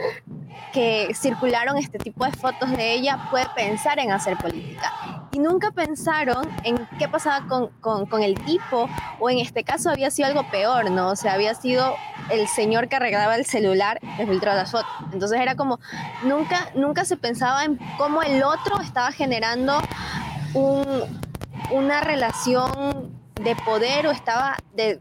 que 0.71 1.11
circularon 1.13 1.77
este 1.77 1.97
tipo 1.97 2.25
de 2.25 2.31
fotos 2.31 2.71
de 2.71 2.93
ella 2.93 3.27
puede 3.29 3.47
pensar 3.55 3.99
en 3.99 4.11
hacer 4.11 4.37
política. 4.37 5.18
Y 5.31 5.39
nunca 5.39 5.71
pensaron 5.71 6.47
en 6.63 6.87
qué 6.97 7.07
pasaba 7.07 7.47
con, 7.47 7.67
con, 8.07 8.23
el 8.23 8.35
tipo, 8.43 8.89
o 9.19 9.29
en 9.29 9.39
este 9.39 9.63
caso 9.63 9.89
había 9.89 10.09
sido 10.09 10.27
algo 10.27 10.49
peor, 10.49 10.89
¿no? 10.89 11.09
O 11.09 11.15
sea, 11.15 11.33
había 11.33 11.53
sido 11.53 11.95
el 12.31 12.47
señor 12.47 12.87
que 12.89 12.95
arreglaba 12.95 13.35
el 13.35 13.45
celular 13.45 13.99
le 14.17 14.27
filtró 14.27 14.53
las 14.53 14.71
fotos. 14.71 14.89
Entonces 15.13 15.39
era 15.39 15.55
como, 15.55 15.79
nunca, 16.23 16.71
nunca 16.75 17.05
se 17.05 17.17
pensaba 17.17 17.63
en 17.63 17.79
cómo 17.97 18.21
el 18.23 18.43
otro 18.43 18.81
estaba 18.81 19.11
generando 19.11 19.79
una 21.71 22.01
relación 22.01 23.19
de 23.35 23.55
poder 23.55 24.07
o 24.07 24.11
estaba, 24.11 24.57
de, 24.73 24.99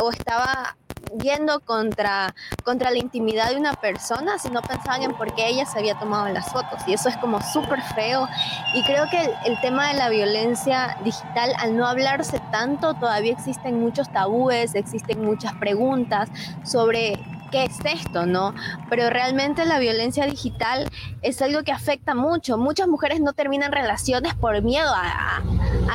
o 0.00 0.10
estaba 0.10 0.76
yendo 1.22 1.60
contra, 1.60 2.34
contra 2.64 2.90
la 2.90 2.98
intimidad 2.98 3.50
de 3.50 3.56
una 3.56 3.74
persona, 3.74 4.38
si 4.38 4.50
no 4.50 4.62
pensaban 4.62 5.02
en 5.02 5.14
por 5.14 5.34
qué 5.34 5.48
ella 5.48 5.66
se 5.66 5.78
había 5.78 5.98
tomado 5.98 6.28
las 6.28 6.50
fotos. 6.50 6.80
Y 6.86 6.94
eso 6.94 7.08
es 7.08 7.16
como 7.18 7.40
súper 7.40 7.82
feo. 7.94 8.28
Y 8.74 8.82
creo 8.84 9.08
que 9.10 9.30
el, 9.44 9.60
tema 9.60 9.88
de 9.88 9.94
la 9.94 10.08
violencia 10.08 10.96
digital, 11.04 11.52
al 11.58 11.76
no 11.76 11.86
hablarse 11.86 12.40
tanto, 12.50 12.94
todavía 12.94 13.32
existen 13.32 13.80
muchos 13.80 14.10
tabúes, 14.10 14.74
existen 14.74 15.24
muchas 15.24 15.54
preguntas 15.54 16.28
sobre 16.64 17.18
qué 17.54 17.66
es 17.66 17.78
esto, 17.84 18.26
¿no? 18.26 18.52
Pero 18.90 19.10
realmente 19.10 19.64
la 19.64 19.78
violencia 19.78 20.26
digital 20.26 20.90
es 21.22 21.40
algo 21.40 21.62
que 21.62 21.70
afecta 21.70 22.12
mucho. 22.12 22.58
Muchas 22.58 22.88
mujeres 22.88 23.20
no 23.20 23.32
terminan 23.32 23.70
relaciones 23.70 24.34
por 24.34 24.60
miedo 24.62 24.90
a, 24.92 25.40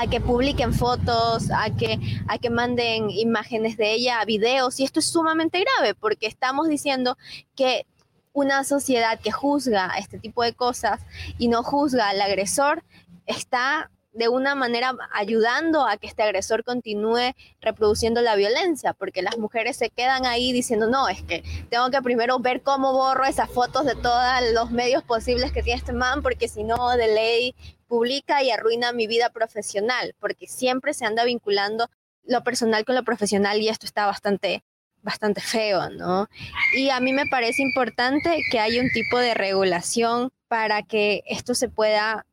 que 0.09 0.21
publiquen 0.21 0.73
fotos, 0.73 1.51
a 1.51 1.69
que, 1.75 1.99
a 2.29 2.37
que 2.37 2.49
manden 2.49 3.09
imágenes 3.09 3.75
de 3.75 3.91
ella, 3.91 4.23
videos, 4.23 4.79
y 4.79 4.85
esto 4.85 5.01
es 5.01 5.07
sumamente 5.07 5.59
grave 5.59 5.95
porque 5.95 6.27
estamos 6.27 6.69
diciendo 6.69 7.17
que 7.57 7.85
una 8.31 8.63
sociedad 8.63 9.19
que 9.19 9.33
juzga 9.33 9.91
este 9.97 10.17
tipo 10.17 10.43
de 10.43 10.53
cosas 10.53 11.01
y 11.37 11.49
no 11.49 11.61
juzga 11.61 12.07
al 12.07 12.21
agresor 12.21 12.85
está 13.25 13.91
de 14.11 14.27
una 14.27 14.55
manera 14.55 14.95
ayudando 15.13 15.85
a 15.85 15.97
que 15.97 16.07
este 16.07 16.23
agresor 16.23 16.63
continúe 16.63 17.33
reproduciendo 17.61 18.21
la 18.21 18.35
violencia, 18.35 18.93
porque 18.93 19.21
las 19.21 19.37
mujeres 19.37 19.77
se 19.77 19.89
quedan 19.89 20.25
ahí 20.25 20.51
diciendo, 20.51 20.87
no, 20.87 21.07
es 21.07 21.21
que 21.23 21.43
tengo 21.69 21.89
que 21.91 22.01
primero 22.01 22.39
ver 22.39 22.61
cómo 22.61 22.93
borro 22.93 23.25
esas 23.25 23.49
fotos 23.49 23.85
de 23.85 23.95
todos 23.95 24.23
los 24.53 24.71
medios 24.71 25.03
posibles 25.03 25.51
que 25.51 25.63
tiene 25.63 25.79
este 25.79 25.93
man, 25.93 26.21
porque 26.21 26.47
si 26.47 26.63
no, 26.63 26.89
de 26.97 27.07
ley 27.07 27.55
publica 27.87 28.43
y 28.43 28.51
arruina 28.51 28.93
mi 28.93 29.07
vida 29.07 29.29
profesional, 29.29 30.15
porque 30.19 30.47
siempre 30.47 30.93
se 30.93 31.05
anda 31.05 31.23
vinculando 31.23 31.89
lo 32.23 32.43
personal 32.43 32.85
con 32.85 32.95
lo 32.95 33.03
profesional 33.03 33.59
y 33.59 33.69
esto 33.69 33.85
está 33.85 34.05
bastante 34.05 34.63
bastante 35.01 35.39
feo, 35.39 35.89
¿no? 35.91 36.27
Y 36.75 36.89
a 36.89 36.99
mí 36.99 37.13
me 37.13 37.25
parece 37.27 37.61
importante 37.61 38.41
que 38.51 38.59
haya 38.59 38.81
un 38.81 38.91
tipo 38.91 39.17
de 39.17 39.33
regulación 39.33 40.29
para 40.49 40.83
que 40.83 41.23
esto 41.25 41.55
se 41.55 41.69
pueda 41.69 42.25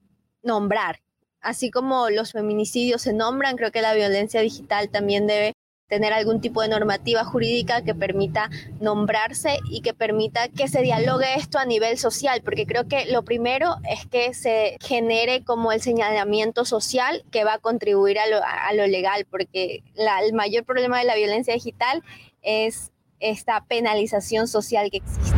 nombrar 0.42 1.00
así 1.40 1.70
como 1.70 2.10
los 2.10 2.32
feminicidios 2.32 3.02
se 3.02 3.12
nombran, 3.12 3.56
creo 3.56 3.70
que 3.70 3.82
la 3.82 3.94
violencia 3.94 4.40
digital 4.40 4.88
también 4.90 5.26
debe 5.26 5.52
tener 5.88 6.12
algún 6.12 6.40
tipo 6.40 6.62
de 6.62 6.68
normativa 6.68 7.24
jurídica 7.24 7.82
que 7.82 7.94
permita 7.94 8.50
nombrarse 8.80 9.58
y 9.70 9.82
que 9.82 9.94
permita 9.94 10.48
que 10.48 10.68
se 10.68 10.82
dialogue 10.82 11.36
esto 11.36 11.58
a 11.58 11.64
nivel 11.64 11.96
social, 11.96 12.42
porque 12.44 12.66
creo 12.66 12.88
que 12.88 13.06
lo 13.06 13.22
primero 13.22 13.76
es 13.88 14.06
que 14.06 14.34
se 14.34 14.76
genere 14.80 15.44
como 15.44 15.70
el 15.72 15.80
señalamiento 15.80 16.64
social 16.64 17.24
que 17.30 17.44
va 17.44 17.54
a 17.54 17.58
contribuir 17.58 18.18
a 18.18 18.74
lo, 18.74 18.86
legal, 18.86 19.26
porque 19.30 19.82
el 19.94 20.32
mayor 20.32 20.64
problema 20.64 20.98
de 20.98 21.04
la 21.04 21.14
violencia 21.14 21.54
digital 21.54 22.02
es 22.42 22.90
esta 23.20 23.64
penalización 23.64 24.48
social 24.48 24.90
que 24.90 24.98
existe. 24.98 25.36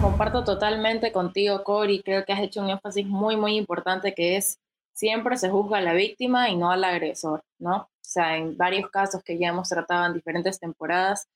Comparto 0.00 0.44
totalmente 0.44 1.12
contigo, 1.12 1.62
Cori, 1.64 2.02
creo 2.02 2.24
que 2.24 2.32
has 2.32 2.40
hecho 2.40 2.60
un 2.60 2.70
énfasis 2.70 3.06
muy, 3.06 3.36
muy 3.36 3.56
importante 3.56 4.14
que 4.14 4.36
es 4.36 4.58
siempre 4.92 5.36
se 5.36 5.50
juzga 5.50 5.78
a 5.78 5.82
la 5.82 5.94
víctima 5.94 6.48
y 6.50 6.56
no 6.56 6.70
al 6.70 6.84
agresor, 6.84 7.42
¿no? 7.58 7.76
O 7.76 7.88
sea, 8.00 8.36
en 8.36 8.56
varios 8.56 8.90
casos 8.90 9.22
que 9.22 9.38
ya 9.38 9.48
hemos 9.48 9.68
tratado 9.68 10.06
en 10.06 10.14
diferentes 10.14 10.58
temporadas, 10.58 11.28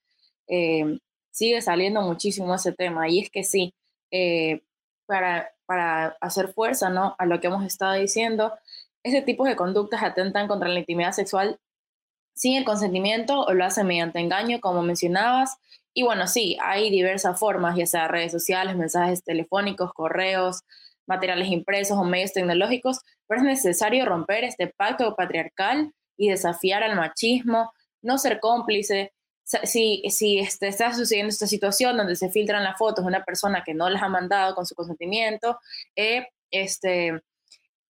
eh, 0.48 0.98
sigue 1.30 1.60
saliendo 1.62 2.02
muchísimo 2.02 2.54
ese 2.54 2.72
tema. 2.72 3.08
Y 3.08 3.20
es 3.20 3.30
que 3.30 3.44
sí, 3.44 3.74
eh, 4.10 4.62
para, 5.06 5.50
para 5.66 6.16
hacer 6.20 6.52
fuerza, 6.52 6.90
¿no? 6.90 7.14
A 7.18 7.26
lo 7.26 7.40
que 7.40 7.48
hemos 7.48 7.64
estado 7.64 7.94
diciendo, 7.94 8.52
ese 9.02 9.22
tipo 9.22 9.44
de 9.44 9.56
conductas 9.56 10.02
atentan 10.02 10.48
contra 10.48 10.68
la 10.68 10.80
intimidad 10.80 11.12
sexual 11.12 11.58
sin 12.34 12.56
el 12.56 12.64
consentimiento 12.64 13.42
o 13.42 13.52
lo 13.54 13.64
hacen 13.64 13.86
mediante 13.86 14.18
engaño, 14.18 14.60
como 14.60 14.82
mencionabas. 14.82 15.56
Y 15.92 16.02
bueno, 16.02 16.26
sí, 16.26 16.58
hay 16.60 16.90
diversas 16.90 17.38
formas, 17.38 17.76
ya 17.76 17.86
sea 17.86 18.08
redes 18.08 18.32
sociales, 18.32 18.76
mensajes 18.76 19.22
telefónicos, 19.22 19.92
correos, 19.92 20.62
materiales 21.06 21.48
impresos 21.48 21.98
o 21.98 22.04
medios 22.04 22.32
tecnológicos, 22.32 23.00
pero 23.26 23.40
es 23.40 23.46
necesario 23.46 24.04
romper 24.04 24.44
este 24.44 24.68
pacto 24.68 25.14
patriarcal 25.14 25.92
y 26.16 26.28
desafiar 26.28 26.82
al 26.82 26.96
machismo, 26.96 27.72
no 28.02 28.18
ser 28.18 28.40
cómplice. 28.40 29.12
Si, 29.44 30.02
si 30.08 30.38
este, 30.38 30.68
está 30.68 30.94
sucediendo 30.94 31.28
esta 31.28 31.46
situación 31.46 31.96
donde 31.96 32.16
se 32.16 32.30
filtran 32.30 32.64
las 32.64 32.78
fotos 32.78 33.04
de 33.04 33.08
una 33.08 33.24
persona 33.24 33.62
que 33.62 33.74
no 33.74 33.90
las 33.90 34.02
ha 34.02 34.08
mandado 34.08 34.54
con 34.54 34.64
su 34.64 34.74
consentimiento, 34.74 35.58
eh, 35.96 36.28
este, 36.50 37.20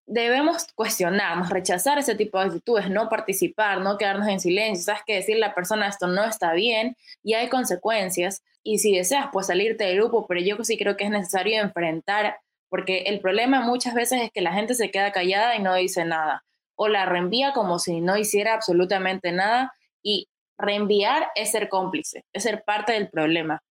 debemos 0.06 0.66
cuestionarnos, 0.74 1.50
rechazar 1.50 1.98
ese 1.98 2.14
tipo 2.14 2.38
de 2.38 2.46
actitudes, 2.46 2.90
no 2.90 3.08
participar, 3.08 3.80
no 3.80 3.98
quedarnos 3.98 4.28
en 4.28 4.40
silencio. 4.40 4.84
Sabes 4.84 5.02
que 5.06 5.14
decir 5.14 5.36
a 5.36 5.48
la 5.48 5.54
persona 5.54 5.88
esto 5.88 6.06
no 6.06 6.24
está 6.24 6.52
bien 6.52 6.96
y 7.22 7.34
hay 7.34 7.48
consecuencias. 7.48 8.42
Y 8.62 8.78
si 8.78 8.96
deseas, 8.96 9.26
pues 9.32 9.46
salirte 9.46 9.84
del 9.84 9.96
grupo, 9.96 10.26
pero 10.26 10.40
yo 10.40 10.62
sí 10.64 10.76
creo 10.78 10.96
que 10.96 11.04
es 11.04 11.10
necesario 11.10 11.60
enfrentar 11.60 12.38
porque 12.74 13.04
el 13.06 13.20
problema 13.20 13.60
muchas 13.60 13.94
veces 13.94 14.20
es 14.20 14.32
que 14.32 14.40
la 14.40 14.52
gente 14.52 14.74
se 14.74 14.90
queda 14.90 15.12
callada 15.12 15.54
y 15.54 15.62
no 15.62 15.76
dice 15.76 16.04
nada, 16.04 16.44
o 16.74 16.88
la 16.88 17.06
reenvía 17.06 17.52
como 17.52 17.78
si 17.78 18.00
no 18.00 18.16
hiciera 18.16 18.52
absolutamente 18.52 19.30
nada, 19.30 19.72
y 20.02 20.26
reenviar 20.58 21.28
es 21.36 21.52
ser 21.52 21.68
cómplice, 21.68 22.24
es 22.32 22.42
ser 22.42 22.64
parte 22.64 22.92
del 22.92 23.08
problema. 23.10 23.62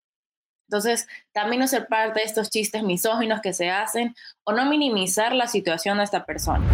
Entonces, 0.70 1.06
también 1.34 1.60
no 1.60 1.68
ser 1.68 1.88
parte 1.88 2.22
de 2.22 2.26
estos 2.26 2.50
chistes 2.50 2.82
misóginos 2.82 3.42
que 3.42 3.52
se 3.52 3.70
hacen 3.70 4.16
o 4.46 4.54
no 4.54 4.66
minimizar 4.68 5.36
la 5.36 5.48
situación 5.48 5.98
de 5.98 6.06
esta 6.06 6.26
persona. 6.26 6.66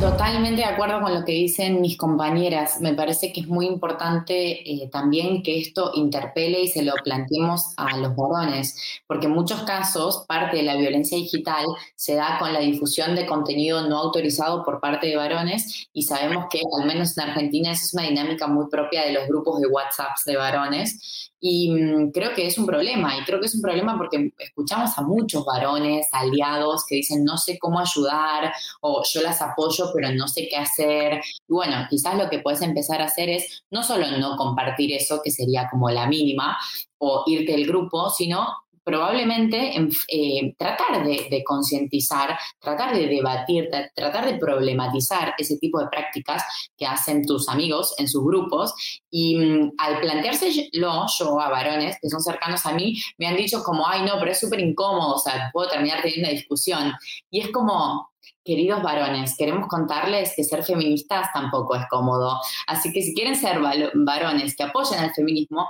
Totalmente 0.00 0.62
de 0.62 0.64
acuerdo 0.64 1.00
con 1.00 1.12
lo 1.12 1.24
que 1.24 1.32
dicen 1.32 1.80
mis 1.80 1.96
compañeras. 1.96 2.80
Me 2.80 2.94
parece 2.94 3.32
que 3.32 3.40
es 3.40 3.48
muy 3.48 3.66
importante 3.66 4.62
eh, 4.70 4.88
también 4.92 5.42
que 5.42 5.58
esto 5.58 5.90
interpele 5.92 6.60
y 6.62 6.68
se 6.68 6.82
lo 6.82 6.92
planteemos 7.02 7.74
a 7.76 7.96
los 7.96 8.14
varones, 8.14 8.76
porque 9.08 9.26
en 9.26 9.32
muchos 9.32 9.62
casos 9.62 10.24
parte 10.28 10.58
de 10.58 10.62
la 10.62 10.76
violencia 10.76 11.18
digital 11.18 11.66
se 11.96 12.14
da 12.14 12.38
con 12.38 12.52
la 12.52 12.60
difusión 12.60 13.16
de 13.16 13.26
contenido 13.26 13.88
no 13.88 13.98
autorizado 13.98 14.64
por 14.64 14.78
parte 14.78 15.08
de 15.08 15.16
varones 15.16 15.88
y 15.92 16.04
sabemos 16.04 16.46
que 16.48 16.60
al 16.80 16.86
menos 16.86 17.18
en 17.18 17.30
Argentina 17.30 17.72
esa 17.72 17.84
es 17.84 17.94
una 17.94 18.04
dinámica 18.04 18.46
muy 18.46 18.68
propia 18.68 19.04
de 19.04 19.14
los 19.14 19.26
grupos 19.26 19.60
de 19.60 19.66
WhatsApp 19.66 20.12
de 20.24 20.36
varones 20.36 21.28
y 21.40 21.70
mm, 21.70 22.10
creo 22.10 22.34
que 22.34 22.46
es 22.46 22.58
un 22.58 22.66
problema, 22.66 23.16
y 23.16 23.24
creo 23.24 23.40
que 23.40 23.46
es 23.46 23.54
un 23.54 23.62
problema 23.62 23.96
porque 23.96 24.32
escuchamos 24.38 24.96
a 24.96 25.02
muchos 25.02 25.44
varones 25.44 26.08
aliados 26.12 26.84
que 26.86 26.96
dicen 26.96 27.24
no 27.24 27.36
sé 27.36 27.58
cómo 27.58 27.78
ayudar 27.78 28.52
o 28.80 29.02
yo 29.04 29.22
las 29.22 29.40
apoyo 29.40 29.87
pero 29.94 30.12
no 30.12 30.28
sé 30.28 30.48
qué 30.50 30.56
hacer. 30.56 31.20
Y 31.48 31.52
bueno, 31.52 31.86
quizás 31.88 32.16
lo 32.16 32.28
que 32.28 32.40
puedes 32.40 32.62
empezar 32.62 33.00
a 33.00 33.06
hacer 33.06 33.28
es 33.28 33.64
no 33.70 33.82
solo 33.82 34.10
no 34.18 34.36
compartir 34.36 34.92
eso, 34.92 35.20
que 35.22 35.30
sería 35.30 35.68
como 35.70 35.90
la 35.90 36.06
mínima, 36.06 36.56
o 36.98 37.24
irte 37.26 37.52
del 37.52 37.66
grupo, 37.66 38.10
sino 38.10 38.46
probablemente 38.88 39.86
eh, 40.08 40.54
tratar 40.56 41.04
de, 41.04 41.44
concientizar, 41.44 42.38
tratar 42.58 42.96
de 42.96 43.06
debatir, 43.06 43.68
tratar 43.94 44.24
de 44.24 44.38
problematizar 44.38 45.34
ese 45.36 45.58
tipo 45.58 45.78
de 45.78 45.88
prácticas 45.88 46.42
que 46.74 46.86
hacen 46.86 47.26
tus 47.26 47.50
amigos 47.50 47.94
en 47.98 48.08
sus 48.08 48.24
grupos. 48.24 48.72
Y 49.10 49.36
mm, 49.36 49.72
al 49.76 50.00
planteárselo 50.00 51.04
yo 51.18 51.38
a 51.38 51.50
varones 51.50 51.98
que 52.00 52.08
son 52.08 52.22
cercanos 52.22 52.64
a 52.64 52.72
mí, 52.72 52.98
me 53.18 53.26
han 53.26 53.36
dicho 53.36 53.62
como, 53.62 53.86
ay, 53.86 54.06
no, 54.06 54.14
pero 54.18 54.30
es 54.30 54.40
súper 54.40 54.60
incómodo, 54.60 55.16
o 55.16 55.18
sea, 55.18 55.50
puedo 55.52 55.68
terminar 55.68 56.00
teniendo 56.00 56.26
una 56.26 56.38
discusión. 56.38 56.94
Y 57.30 57.40
es 57.40 57.50
como, 57.50 58.08
queridos 58.44 58.82
varones, 58.82 59.36
queremos 59.36 59.68
contarles 59.68 60.32
que 60.34 60.44
ser 60.44 60.64
feministas 60.64 61.28
tampoco 61.32 61.76
es 61.76 61.86
cómodo. 61.88 62.38
Así 62.66 62.92
que 62.92 63.02
si 63.02 63.14
quieren 63.14 63.36
ser 63.36 63.58
varones 63.94 64.56
que 64.56 64.62
apoyen 64.62 65.00
al 65.00 65.14
feminismo, 65.14 65.66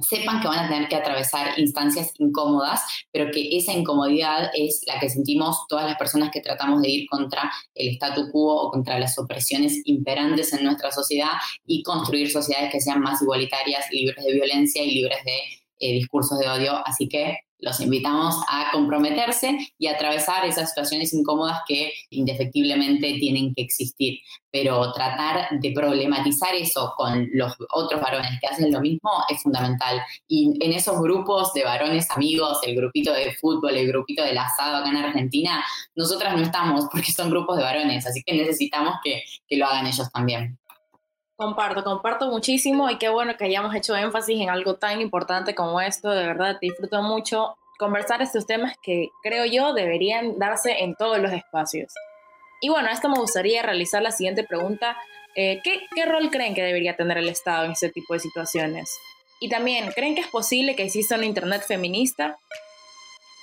sepan 0.00 0.40
que 0.40 0.48
van 0.48 0.66
a 0.66 0.68
tener 0.68 0.88
que 0.88 0.96
atravesar 0.96 1.58
instancias 1.58 2.12
incómodas, 2.18 2.82
pero 3.12 3.30
que 3.32 3.56
esa 3.56 3.72
incomodidad 3.72 4.50
es 4.54 4.82
la 4.86 4.98
que 5.00 5.10
sentimos 5.10 5.66
todas 5.68 5.86
las 5.86 5.96
personas 5.96 6.30
que 6.30 6.40
tratamos 6.40 6.82
de 6.82 6.90
ir 6.90 7.08
contra 7.08 7.50
el 7.74 7.94
statu 7.94 8.30
quo 8.30 8.66
o 8.66 8.70
contra 8.70 8.98
las 8.98 9.18
opresiones 9.18 9.80
imperantes 9.84 10.52
en 10.52 10.64
nuestra 10.64 10.90
sociedad 10.92 11.32
y 11.66 11.82
construir 11.82 12.30
sociedades 12.30 12.70
que 12.70 12.80
sean 12.80 13.00
más 13.00 13.20
igualitarias, 13.20 13.86
libres 13.90 14.24
de 14.24 14.32
violencia 14.32 14.82
y 14.82 14.94
libres 14.94 15.18
de 15.24 15.38
eh, 15.80 15.92
discursos 15.92 16.38
de 16.38 16.48
odio. 16.48 16.86
Así 16.86 17.08
que 17.08 17.38
los 17.60 17.80
invitamos 17.80 18.36
a 18.48 18.70
comprometerse 18.72 19.58
y 19.78 19.86
atravesar 19.86 20.46
esas 20.46 20.70
situaciones 20.70 21.12
incómodas 21.12 21.60
que 21.66 21.92
indefectiblemente 22.10 23.14
tienen 23.18 23.54
que 23.54 23.62
existir. 23.62 24.18
Pero 24.50 24.92
tratar 24.92 25.48
de 25.60 25.72
problematizar 25.72 26.54
eso 26.54 26.92
con 26.96 27.28
los 27.32 27.54
otros 27.72 28.00
varones 28.00 28.30
que 28.40 28.46
hacen 28.46 28.72
lo 28.72 28.80
mismo 28.80 29.10
es 29.28 29.42
fundamental. 29.42 30.00
Y 30.26 30.54
en 30.64 30.72
esos 30.72 31.00
grupos 31.00 31.52
de 31.52 31.64
varones 31.64 32.10
amigos, 32.10 32.58
el 32.64 32.76
grupito 32.76 33.12
de 33.12 33.34
fútbol, 33.34 33.76
el 33.76 33.86
grupito 33.86 34.24
del 34.24 34.38
asado 34.38 34.76
acá 34.76 34.90
en 34.90 34.96
Argentina, 34.96 35.64
nosotras 35.94 36.36
no 36.36 36.42
estamos 36.42 36.86
porque 36.90 37.12
son 37.12 37.30
grupos 37.30 37.56
de 37.56 37.62
varones, 37.62 38.06
así 38.06 38.22
que 38.24 38.34
necesitamos 38.34 38.94
que, 39.04 39.22
que 39.46 39.56
lo 39.56 39.66
hagan 39.66 39.86
ellos 39.86 40.10
también. 40.12 40.59
Comparto, 41.40 41.82
comparto 41.82 42.26
muchísimo 42.26 42.90
y 42.90 42.98
qué 42.98 43.08
bueno 43.08 43.34
que 43.38 43.46
hayamos 43.46 43.74
hecho 43.74 43.96
énfasis 43.96 44.38
en 44.42 44.50
algo 44.50 44.74
tan 44.74 45.00
importante 45.00 45.54
como 45.54 45.80
esto. 45.80 46.10
De 46.10 46.26
verdad, 46.26 46.58
disfruto 46.60 47.00
mucho 47.00 47.56
conversar 47.78 48.20
estos 48.20 48.46
temas 48.46 48.76
que 48.82 49.08
creo 49.22 49.46
yo 49.46 49.72
deberían 49.72 50.38
darse 50.38 50.80
en 50.80 50.94
todos 50.96 51.18
los 51.18 51.32
espacios. 51.32 51.94
Y 52.60 52.68
bueno, 52.68 52.90
a 52.90 52.92
esto 52.92 53.08
me 53.08 53.18
gustaría 53.18 53.62
realizar 53.62 54.02
la 54.02 54.10
siguiente 54.10 54.44
pregunta. 54.44 54.98
Eh, 55.34 55.62
¿qué, 55.64 55.86
¿Qué 55.94 56.04
rol 56.04 56.30
creen 56.30 56.54
que 56.54 56.62
debería 56.62 56.94
tener 56.94 57.16
el 57.16 57.30
Estado 57.30 57.64
en 57.64 57.70
este 57.70 57.88
tipo 57.88 58.12
de 58.12 58.20
situaciones? 58.20 58.94
Y 59.40 59.48
también, 59.48 59.90
¿creen 59.92 60.14
que 60.14 60.20
es 60.20 60.28
posible 60.28 60.76
que 60.76 60.84
exista 60.84 61.16
un 61.16 61.24
Internet 61.24 61.62
feminista? 61.66 62.36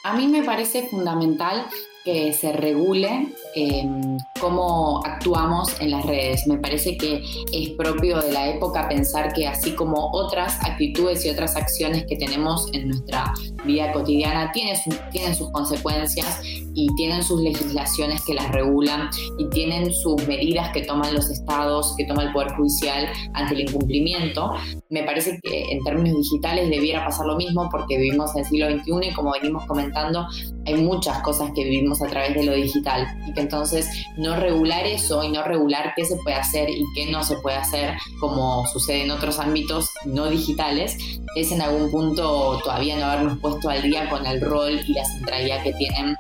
A 0.04 0.14
mí 0.14 0.28
me 0.28 0.44
parece 0.44 0.84
fundamental 0.84 1.66
que 2.08 2.32
se 2.32 2.54
regule 2.54 3.34
em, 3.54 4.18
cómo 4.40 5.02
actuamos 5.04 5.76
en 5.82 5.92
las 5.92 6.06
redes. 6.06 6.48
Me 6.48 6.58
parece 6.58 6.96
que 6.96 7.22
es 7.52 7.70
propio 7.72 8.22
de 8.22 8.32
la 8.32 8.48
época 8.48 8.88
pensar 8.88 9.34
que 9.34 9.46
así 9.46 9.72
como 9.74 10.12
otras 10.14 10.58
actitudes 10.64 11.26
y 11.26 11.30
otras 11.30 11.58
acciones 11.58 12.06
que 12.08 12.16
tenemos 12.16 12.70
en 12.72 12.88
nuestra 12.88 13.34
vida 13.66 13.92
cotidiana 13.92 14.54
tienen, 14.54 14.78
tienen 15.12 15.36
sus 15.36 15.52
consecuencias 15.52 16.40
y 16.78 16.88
tienen 16.96 17.22
sus 17.24 17.42
legislaciones 17.42 18.24
que 18.24 18.36
las 18.36 18.50
regulan 18.54 19.10
y 19.38 19.50
tienen 19.50 19.92
sus 19.92 20.26
medidas 20.28 20.72
que 20.72 20.84
toman 20.84 21.14
los 21.14 21.30
estados, 21.30 21.94
que 21.98 22.06
toma 22.06 22.24
el 22.24 22.32
Poder 22.32 22.54
Judicial 22.54 23.10
ante 23.34 23.56
el 23.56 23.62
incumplimiento. 23.62 24.52
Me 24.90 25.04
parece 25.04 25.38
que 25.44 25.72
en 25.72 25.84
términos 25.84 26.16
digitales 26.22 26.70
debiera 26.70 27.04
pasar 27.04 27.26
lo 27.26 27.36
mismo 27.36 27.68
porque 27.70 27.98
vivimos 27.98 28.34
en 28.36 28.44
el 28.44 28.46
siglo 28.46 28.70
XXI 28.70 29.10
y 29.10 29.14
como 29.14 29.32
venimos 29.34 29.66
comentando, 29.66 30.26
hay 30.68 30.76
muchas 30.76 31.22
cosas 31.22 31.52
que 31.56 31.64
vivimos 31.64 32.02
a 32.02 32.08
través 32.08 32.36
de 32.36 32.44
lo 32.44 32.54
digital 32.54 33.08
y 33.26 33.34
que 33.34 33.40
entonces 33.40 33.90
no 34.18 34.36
regular 34.36 34.86
eso 34.86 35.24
y 35.24 35.30
no 35.30 35.42
regular 35.44 35.94
qué 35.96 36.04
se 36.04 36.18
puede 36.18 36.36
hacer 36.36 36.70
y 36.70 36.84
qué 36.94 37.10
no 37.10 37.24
se 37.24 37.38
puede 37.38 37.56
hacer 37.56 37.96
como 38.20 38.68
sucede 38.68 39.04
en 39.04 39.12
otros 39.12 39.40
ámbitos 39.40 39.90
no 40.06 40.30
digitales 40.30 40.98
es 41.36 41.52
en 41.54 41.62
algún 41.62 41.90
punto 41.90 42.60
todavía 42.64 42.98
no 42.98 43.06
habernos 43.06 43.40
puesto 43.40 43.70
al 43.70 43.82
día 43.82 44.10
con 44.10 44.26
el 44.26 44.42
rol 44.42 44.80
y 44.86 44.94
la 44.94 45.06
centralidad 45.06 45.64
que 45.64 45.74
tienen 45.74 46.18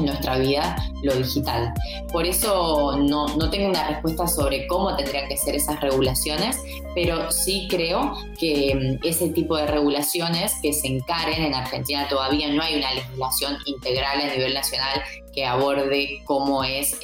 en 0.00 0.06
nuestra 0.06 0.38
vida 0.38 0.76
lo 1.02 1.14
digital. 1.14 1.72
Por 2.12 2.26
eso 2.26 2.98
no, 2.98 3.28
no, 3.36 3.50
tengo 3.50 3.68
una 3.68 3.88
respuesta 3.88 4.26
sobre 4.26 4.66
cómo 4.66 4.96
tendrían 4.96 5.28
que 5.28 5.36
ser 5.36 5.54
esas 5.54 5.80
regulaciones, 5.80 6.58
pero 6.94 7.30
sí 7.30 7.66
creo 7.70 8.14
que 8.38 8.98
mm, 9.02 9.06
ese 9.06 9.30
tipo 9.30 9.56
de 9.56 9.66
regulaciones 9.66 10.54
que 10.62 10.72
se 10.72 10.88
encaren 10.88 11.42
en 11.42 11.54
Argentina 11.54 12.08
todavía 12.08 12.48
no 12.52 12.62
hay 12.62 12.76
una 12.76 12.92
legislación 12.92 13.56
integral 13.66 14.20
a 14.20 14.34
nivel 14.34 14.54
nacional 14.54 15.02
que 15.32 15.46
aborde 15.46 16.22
cómo 16.24 16.64
es 16.64 16.98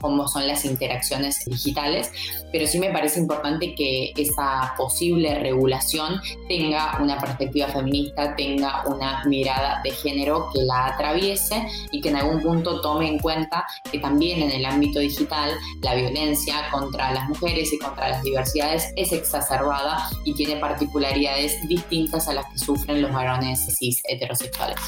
cómo 0.00 0.28
son 0.28 0.46
las 0.46 0.64
interacciones 0.64 1.44
digitales, 1.46 2.10
pero 2.50 2.66
sí 2.66 2.78
me 2.78 2.90
parece 2.90 3.20
importante 3.20 3.74
que 3.74 4.12
esa 4.16 4.74
posible 4.76 5.34
regulación 5.38 6.20
tenga 6.48 6.98
una 7.00 7.18
perspectiva 7.18 7.68
feminista, 7.68 8.36
tenga 8.36 8.84
una 8.86 9.24
mirada 9.24 9.80
de 9.82 9.90
género 9.90 10.50
que 10.52 10.62
la 10.62 10.86
atraviese 10.86 11.66
y 11.90 12.00
que 12.00 12.10
en 12.10 12.16
algún 12.16 12.31
punto 12.40 12.80
tome 12.80 13.08
en 13.08 13.18
cuenta 13.18 13.66
que 13.90 13.98
también 13.98 14.42
en 14.42 14.50
el 14.50 14.64
ámbito 14.64 14.98
digital 15.00 15.50
la 15.82 15.94
violencia 15.94 16.70
contra 16.70 17.12
las 17.12 17.28
mujeres 17.28 17.72
y 17.72 17.78
contra 17.78 18.08
las 18.08 18.22
diversidades 18.22 18.92
es 18.96 19.12
exacerbada 19.12 20.08
y 20.24 20.34
tiene 20.34 20.56
particularidades 20.56 21.66
distintas 21.68 22.28
a 22.28 22.34
las 22.34 22.46
que 22.46 22.58
sufren 22.58 23.02
los 23.02 23.12
varones 23.12 23.66
cis 23.76 24.00
heterosexuales. 24.08 24.78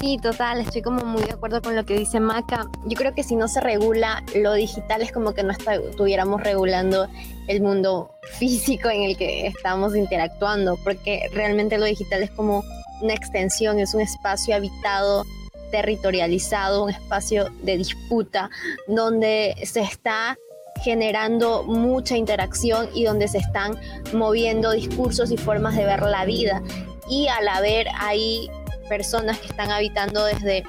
Sí, 0.00 0.16
total, 0.16 0.60
estoy 0.60 0.80
como 0.80 1.04
muy 1.04 1.22
de 1.22 1.32
acuerdo 1.32 1.60
con 1.60 1.76
lo 1.76 1.84
que 1.84 1.94
dice 1.94 2.20
Maca. 2.20 2.64
Yo 2.86 2.96
creo 2.96 3.14
que 3.14 3.22
si 3.22 3.36
no 3.36 3.48
se 3.48 3.60
regula 3.60 4.24
lo 4.34 4.54
digital 4.54 5.02
es 5.02 5.12
como 5.12 5.34
que 5.34 5.42
no 5.42 5.52
estuviéramos 5.52 6.42
regulando 6.42 7.06
el 7.48 7.60
mundo 7.60 8.10
físico 8.38 8.88
en 8.88 9.02
el 9.02 9.18
que 9.18 9.46
estamos 9.46 9.94
interactuando, 9.94 10.78
porque 10.84 11.28
realmente 11.34 11.76
lo 11.76 11.84
digital 11.84 12.22
es 12.22 12.30
como 12.30 12.64
una 13.02 13.12
extensión, 13.12 13.78
es 13.78 13.92
un 13.92 14.00
espacio 14.00 14.54
habitado, 14.54 15.24
territorializado, 15.70 16.84
un 16.84 16.90
espacio 16.90 17.48
de 17.62 17.78
disputa, 17.78 18.50
donde 18.86 19.54
se 19.64 19.80
está 19.80 20.38
generando 20.82 21.64
mucha 21.64 22.16
interacción 22.16 22.88
y 22.94 23.04
donde 23.04 23.28
se 23.28 23.38
están 23.38 23.78
moviendo 24.12 24.72
discursos 24.72 25.30
y 25.30 25.36
formas 25.36 25.76
de 25.76 25.84
ver 25.84 26.02
la 26.02 26.24
vida. 26.24 26.62
Y 27.08 27.28
al 27.28 27.48
haber 27.48 27.88
ahí 27.98 28.48
personas 28.88 29.38
que 29.38 29.46
están 29.46 29.70
habitando 29.70 30.24
desde, 30.24 30.64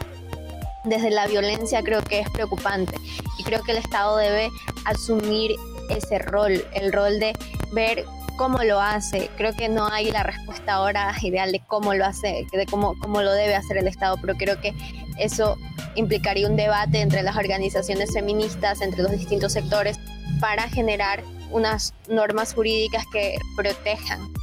desde 0.84 1.12
la 1.12 1.28
violencia 1.28 1.82
creo 1.82 2.02
que 2.02 2.20
es 2.20 2.30
preocupante 2.30 2.96
y 3.38 3.44
creo 3.44 3.64
que 3.64 3.72
el 3.72 3.78
Estado 3.78 4.18
debe 4.18 4.50
asumir 4.86 5.52
ese 5.90 6.20
rol, 6.20 6.64
el 6.74 6.92
rol 6.92 7.20
de 7.20 7.34
ver 7.72 8.06
cómo 8.42 8.64
lo 8.64 8.82
hace. 8.82 9.30
Creo 9.38 9.54
que 9.54 9.70
no 9.70 9.86
hay 9.86 10.10
la 10.10 10.24
respuesta 10.24 10.74
ahora 10.74 11.14
ideal 11.22 11.52
de 11.52 11.60
cómo 11.60 11.94
lo 11.94 12.06
hace, 12.06 12.48
de 12.52 12.66
cómo, 12.66 12.98
cómo 12.98 13.22
lo 13.22 13.32
debe 13.34 13.54
hacer 13.54 13.78
el 13.78 13.86
Estado, 13.88 14.18
pero 14.20 14.34
creo 14.34 14.60
que 14.60 14.74
eso 15.20 15.60
implicaría 15.94 16.50
un 16.50 16.56
debate 16.56 17.02
entre 17.02 17.22
las 17.22 17.38
organizaciones 17.38 18.12
feministas, 18.12 18.82
entre 18.82 19.04
los 19.04 19.12
distintos 19.12 19.54
sectores, 19.54 20.00
para 20.40 20.68
generar 20.70 21.24
unas 21.52 21.94
normas 22.10 22.56
jurídicas 22.56 23.06
que 23.14 23.38
protejan. 23.56 24.34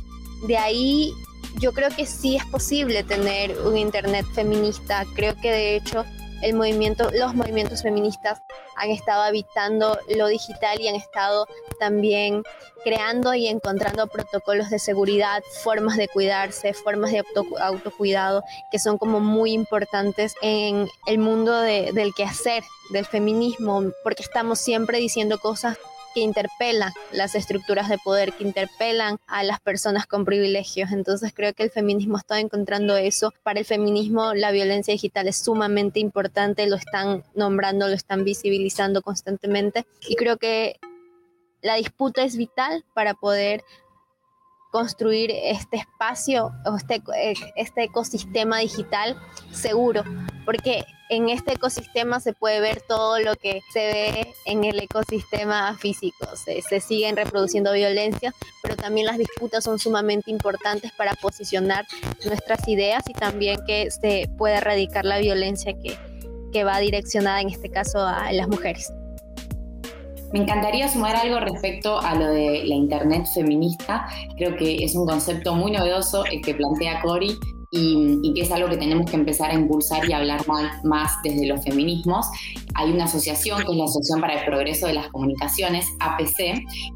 De 0.46 0.56
ahí 0.56 1.12
yo 1.58 1.72
creo 1.72 1.90
que 1.90 2.06
sí 2.06 2.36
es 2.36 2.44
posible 2.46 3.02
tener 3.02 3.58
un 3.62 3.76
Internet 3.76 4.26
feminista. 4.32 5.06
Creo 5.16 5.34
que 5.34 5.50
de 5.50 5.74
hecho 5.74 6.04
el 6.42 6.54
movimiento, 6.54 7.10
los 7.12 7.34
movimientos 7.34 7.82
feministas 7.82 8.42
han 8.76 8.90
estado 8.90 9.22
habitando 9.22 9.98
lo 10.16 10.28
digital 10.28 10.80
y 10.80 10.88
han 10.88 10.94
estado 10.94 11.46
también 11.78 12.42
creando 12.84 13.34
y 13.34 13.48
encontrando 13.48 14.06
protocolos 14.06 14.70
de 14.70 14.78
seguridad, 14.78 15.42
formas 15.62 15.96
de 15.96 16.08
cuidarse, 16.08 16.72
formas 16.74 17.10
de 17.10 17.24
autocuidado 17.60 18.42
que 18.70 18.78
son 18.78 18.98
como 18.98 19.20
muy 19.20 19.52
importantes 19.52 20.34
en 20.42 20.88
el 21.06 21.18
mundo 21.18 21.60
del 21.60 22.14
quehacer, 22.14 22.62
del 22.90 23.06
feminismo, 23.06 23.82
porque 24.02 24.22
estamos 24.22 24.58
siempre 24.58 24.98
diciendo 24.98 25.38
cosas 25.38 25.76
que 26.18 26.24
interpelan 26.24 26.92
las 27.12 27.36
estructuras 27.36 27.88
de 27.88 27.96
poder, 27.96 28.32
que 28.32 28.42
interpelan 28.42 29.20
a 29.28 29.44
las 29.44 29.60
personas 29.60 30.04
con 30.08 30.24
privilegios. 30.24 30.90
Entonces 30.90 31.32
creo 31.32 31.54
que 31.54 31.62
el 31.62 31.70
feminismo 31.70 32.16
está 32.16 32.40
encontrando 32.40 32.96
eso. 32.96 33.32
Para 33.44 33.60
el 33.60 33.64
feminismo 33.64 34.34
la 34.34 34.50
violencia 34.50 34.90
digital 34.90 35.28
es 35.28 35.36
sumamente 35.38 36.00
importante, 36.00 36.66
lo 36.66 36.74
están 36.74 37.22
nombrando, 37.36 37.86
lo 37.86 37.94
están 37.94 38.24
visibilizando 38.24 39.00
constantemente 39.00 39.86
y 40.08 40.16
creo 40.16 40.38
que 40.38 40.80
la 41.62 41.76
disputa 41.76 42.24
es 42.24 42.36
vital 42.36 42.84
para 42.94 43.14
poder 43.14 43.62
construir 44.72 45.30
este 45.30 45.76
espacio 45.76 46.50
o 46.66 46.76
este, 46.76 47.00
este 47.54 47.84
ecosistema 47.84 48.58
digital 48.58 49.16
seguro, 49.52 50.02
porque 50.48 50.86
en 51.10 51.28
este 51.28 51.52
ecosistema 51.52 52.20
se 52.20 52.32
puede 52.32 52.58
ver 52.60 52.80
todo 52.80 53.18
lo 53.18 53.36
que 53.36 53.60
se 53.70 53.80
ve 53.80 54.34
en 54.46 54.64
el 54.64 54.80
ecosistema 54.80 55.76
físico. 55.76 56.24
Se, 56.42 56.62
se, 56.62 56.80
siguen 56.80 57.16
reproduciendo 57.16 57.70
violencias, 57.74 58.32
pero 58.62 58.74
también 58.74 59.06
las 59.08 59.18
disputas 59.18 59.62
son 59.62 59.78
sumamente 59.78 60.30
importantes 60.30 60.90
para 60.92 61.12
posicionar 61.16 61.84
nuestras 62.24 62.66
ideas 62.66 63.02
y 63.10 63.12
también 63.12 63.60
que 63.66 63.90
se 63.90 64.30
pueda 64.38 64.56
erradicar 64.56 65.04
la 65.04 65.18
violencia 65.18 65.74
que, 65.74 65.98
que 66.50 66.64
va 66.64 66.78
direccionada 66.78 67.42
en 67.42 67.50
este 67.50 67.68
caso 67.68 67.98
a 67.98 68.32
las 68.32 68.48
mujeres. 68.48 68.90
Me 70.32 70.38
encantaría 70.38 70.88
sumar 70.88 71.14
algo 71.14 71.40
respecto 71.40 72.00
a 72.00 72.14
lo 72.14 72.26
de 72.26 72.62
la 72.64 72.74
Internet 72.74 73.26
feminista. 73.34 74.08
Creo 74.38 74.56
que 74.56 74.82
es 74.82 74.94
un 74.94 75.06
concepto 75.06 75.54
muy 75.54 75.72
novedoso 75.72 76.24
el 76.24 76.40
que 76.40 76.54
plantea 76.54 77.02
Cori 77.02 77.38
y, 77.70 78.32
que 78.34 78.42
es 78.42 78.50
algo 78.50 78.68
que 78.68 78.76
tenemos 78.76 79.10
que 79.10 79.16
empezar 79.16 79.50
a 79.50 79.54
impulsar 79.54 80.08
y 80.08 80.12
hablar 80.12 80.46
más, 80.46 80.84
más, 80.84 81.12
desde 81.22 81.46
los 81.46 81.62
feminismos. 81.62 82.26
Hay 82.74 82.90
una 82.92 83.04
asociación 83.04 83.64
que 83.64 83.72
es 83.72 83.78
la 83.78 83.84
Asociación 83.84 84.20
para 84.20 84.40
el 84.40 84.46
Progreso 84.46 84.86
de 84.86 84.94
las 84.94 85.08
Comunicaciones, 85.08 85.86
APC, 86.00 86.36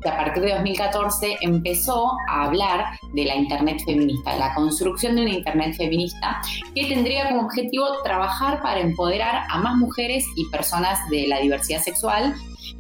que 0.03 0.09
a 0.09 0.17
partir 0.17 0.43
de 0.43 0.53
2014 0.53 1.39
empezó 1.41 2.13
a 2.29 2.45
hablar 2.45 2.99
de 3.13 3.25
la 3.25 3.37
Internet 3.37 3.83
feminista, 3.85 4.37
la 4.37 4.55
construcción 4.55 5.17
de 5.17 5.23
una 5.23 5.31
Internet 5.31 5.75
feminista 5.77 6.41
que 6.75 6.87
tendría 6.87 7.29
como 7.29 7.43
objetivo 7.43 7.87
trabajar 8.05 8.63
para 8.63 8.81
empoderar 8.81 9.45
a 9.49 9.59
más 9.59 9.77
mujeres 9.77 10.25
y 10.37 10.49
personas 10.51 10.99
de 11.11 11.27
la 11.27 11.41
diversidad 11.41 11.83
sexual 11.83 12.35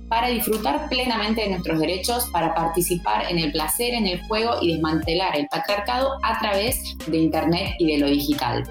para 0.08 0.28
disfrutar 0.28 0.88
plenamente 0.88 1.42
de 1.42 1.50
nuestros 1.50 1.78
derechos, 1.78 2.26
para 2.32 2.54
participar 2.54 3.30
en 3.30 3.38
el 3.38 3.52
placer, 3.52 3.94
en 3.94 4.06
el 4.06 4.22
juego 4.22 4.56
y 4.60 4.72
desmantelar 4.72 5.36
el 5.36 5.46
patriarcado 5.48 6.18
a 6.22 6.38
través 6.38 6.96
de 7.06 7.18
Internet 7.18 7.74
y 7.78 7.92
de 7.92 7.98
lo 7.98 8.06
digital. 8.06 8.64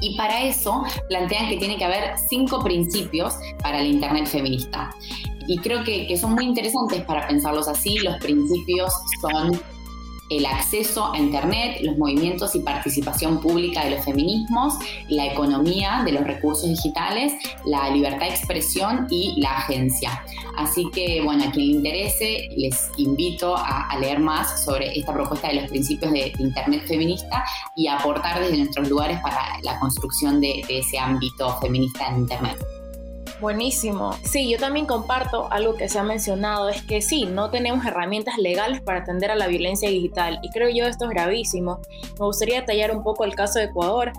Y 0.00 0.16
para 0.16 0.42
eso 0.44 0.84
plantean 1.08 1.48
que 1.48 1.56
tiene 1.56 1.76
que 1.76 1.84
haber 1.84 2.16
cinco 2.28 2.62
principios 2.62 3.34
para 3.62 3.80
el 3.80 3.86
Internet 3.88 4.26
feminista. 4.26 4.90
Y 5.48 5.58
creo 5.58 5.82
que, 5.82 6.06
que 6.06 6.16
son 6.16 6.34
muy 6.34 6.44
interesantes 6.44 7.02
para 7.02 7.26
pensarlos 7.26 7.68
así. 7.68 7.98
Los 7.98 8.16
principios 8.18 8.92
son 9.22 9.58
el 10.30 10.46
acceso 10.46 11.12
a 11.12 11.18
Internet, 11.18 11.78
los 11.82 11.96
movimientos 11.96 12.54
y 12.54 12.60
participación 12.60 13.40
pública 13.40 13.84
de 13.84 13.92
los 13.92 14.04
feminismos, 14.04 14.74
la 15.08 15.26
economía 15.26 16.02
de 16.04 16.12
los 16.12 16.24
recursos 16.24 16.68
digitales, 16.68 17.32
la 17.64 17.90
libertad 17.90 18.26
de 18.26 18.34
expresión 18.34 19.06
y 19.10 19.40
la 19.40 19.56
agencia. 19.58 20.22
Así 20.56 20.88
que, 20.92 21.22
bueno, 21.22 21.44
a 21.44 21.50
quien 21.50 21.66
le 21.66 21.72
interese, 21.78 22.48
les 22.56 22.90
invito 22.96 23.56
a, 23.56 23.88
leer 23.98 24.20
más 24.20 24.64
sobre 24.64 24.96
esta 24.96 25.12
propuesta 25.12 25.48
de 25.48 25.54
los 25.54 25.70
principios 25.70 26.12
de, 26.12 26.32
Internet 26.38 26.86
feminista 26.86 27.44
y 27.74 27.88
aportar 27.88 28.40
desde 28.40 28.58
nuestros 28.58 28.88
lugares 28.88 29.18
para 29.22 29.58
la 29.62 29.78
construcción 29.80 30.40
de 30.40 30.62
ese 30.68 30.98
ámbito 30.98 31.58
feminista 31.60 32.08
en 32.08 32.18
Internet. 32.18 32.77
Buenísimo. 33.40 34.14
Sí, 34.24 34.50
yo 34.50 34.58
también 34.58 34.86
comparto 34.86 35.50
algo 35.52 35.76
que 35.76 35.88
se 35.88 35.98
ha 36.00 36.02
mencionado, 36.02 36.68
es 36.68 36.82
que 36.82 37.00
sí, 37.00 37.24
no 37.24 37.50
tenemos 37.50 37.86
herramientas 37.86 38.36
legales 38.36 38.80
para 38.80 39.00
atender 39.00 39.30
a 39.30 39.36
la 39.36 39.46
violencia 39.46 39.88
digital 39.88 40.40
y 40.42 40.50
creo 40.50 40.68
yo 40.70 40.86
esto 40.86 41.04
es 41.04 41.10
gravísimo. 41.10 41.80
Me 42.18 42.26
gustaría 42.26 42.60
detallar 42.60 42.90
un 42.90 43.04
poco 43.04 43.24
el 43.24 43.36
caso 43.36 43.60
de 43.60 43.66
Ecuador, 43.66 44.12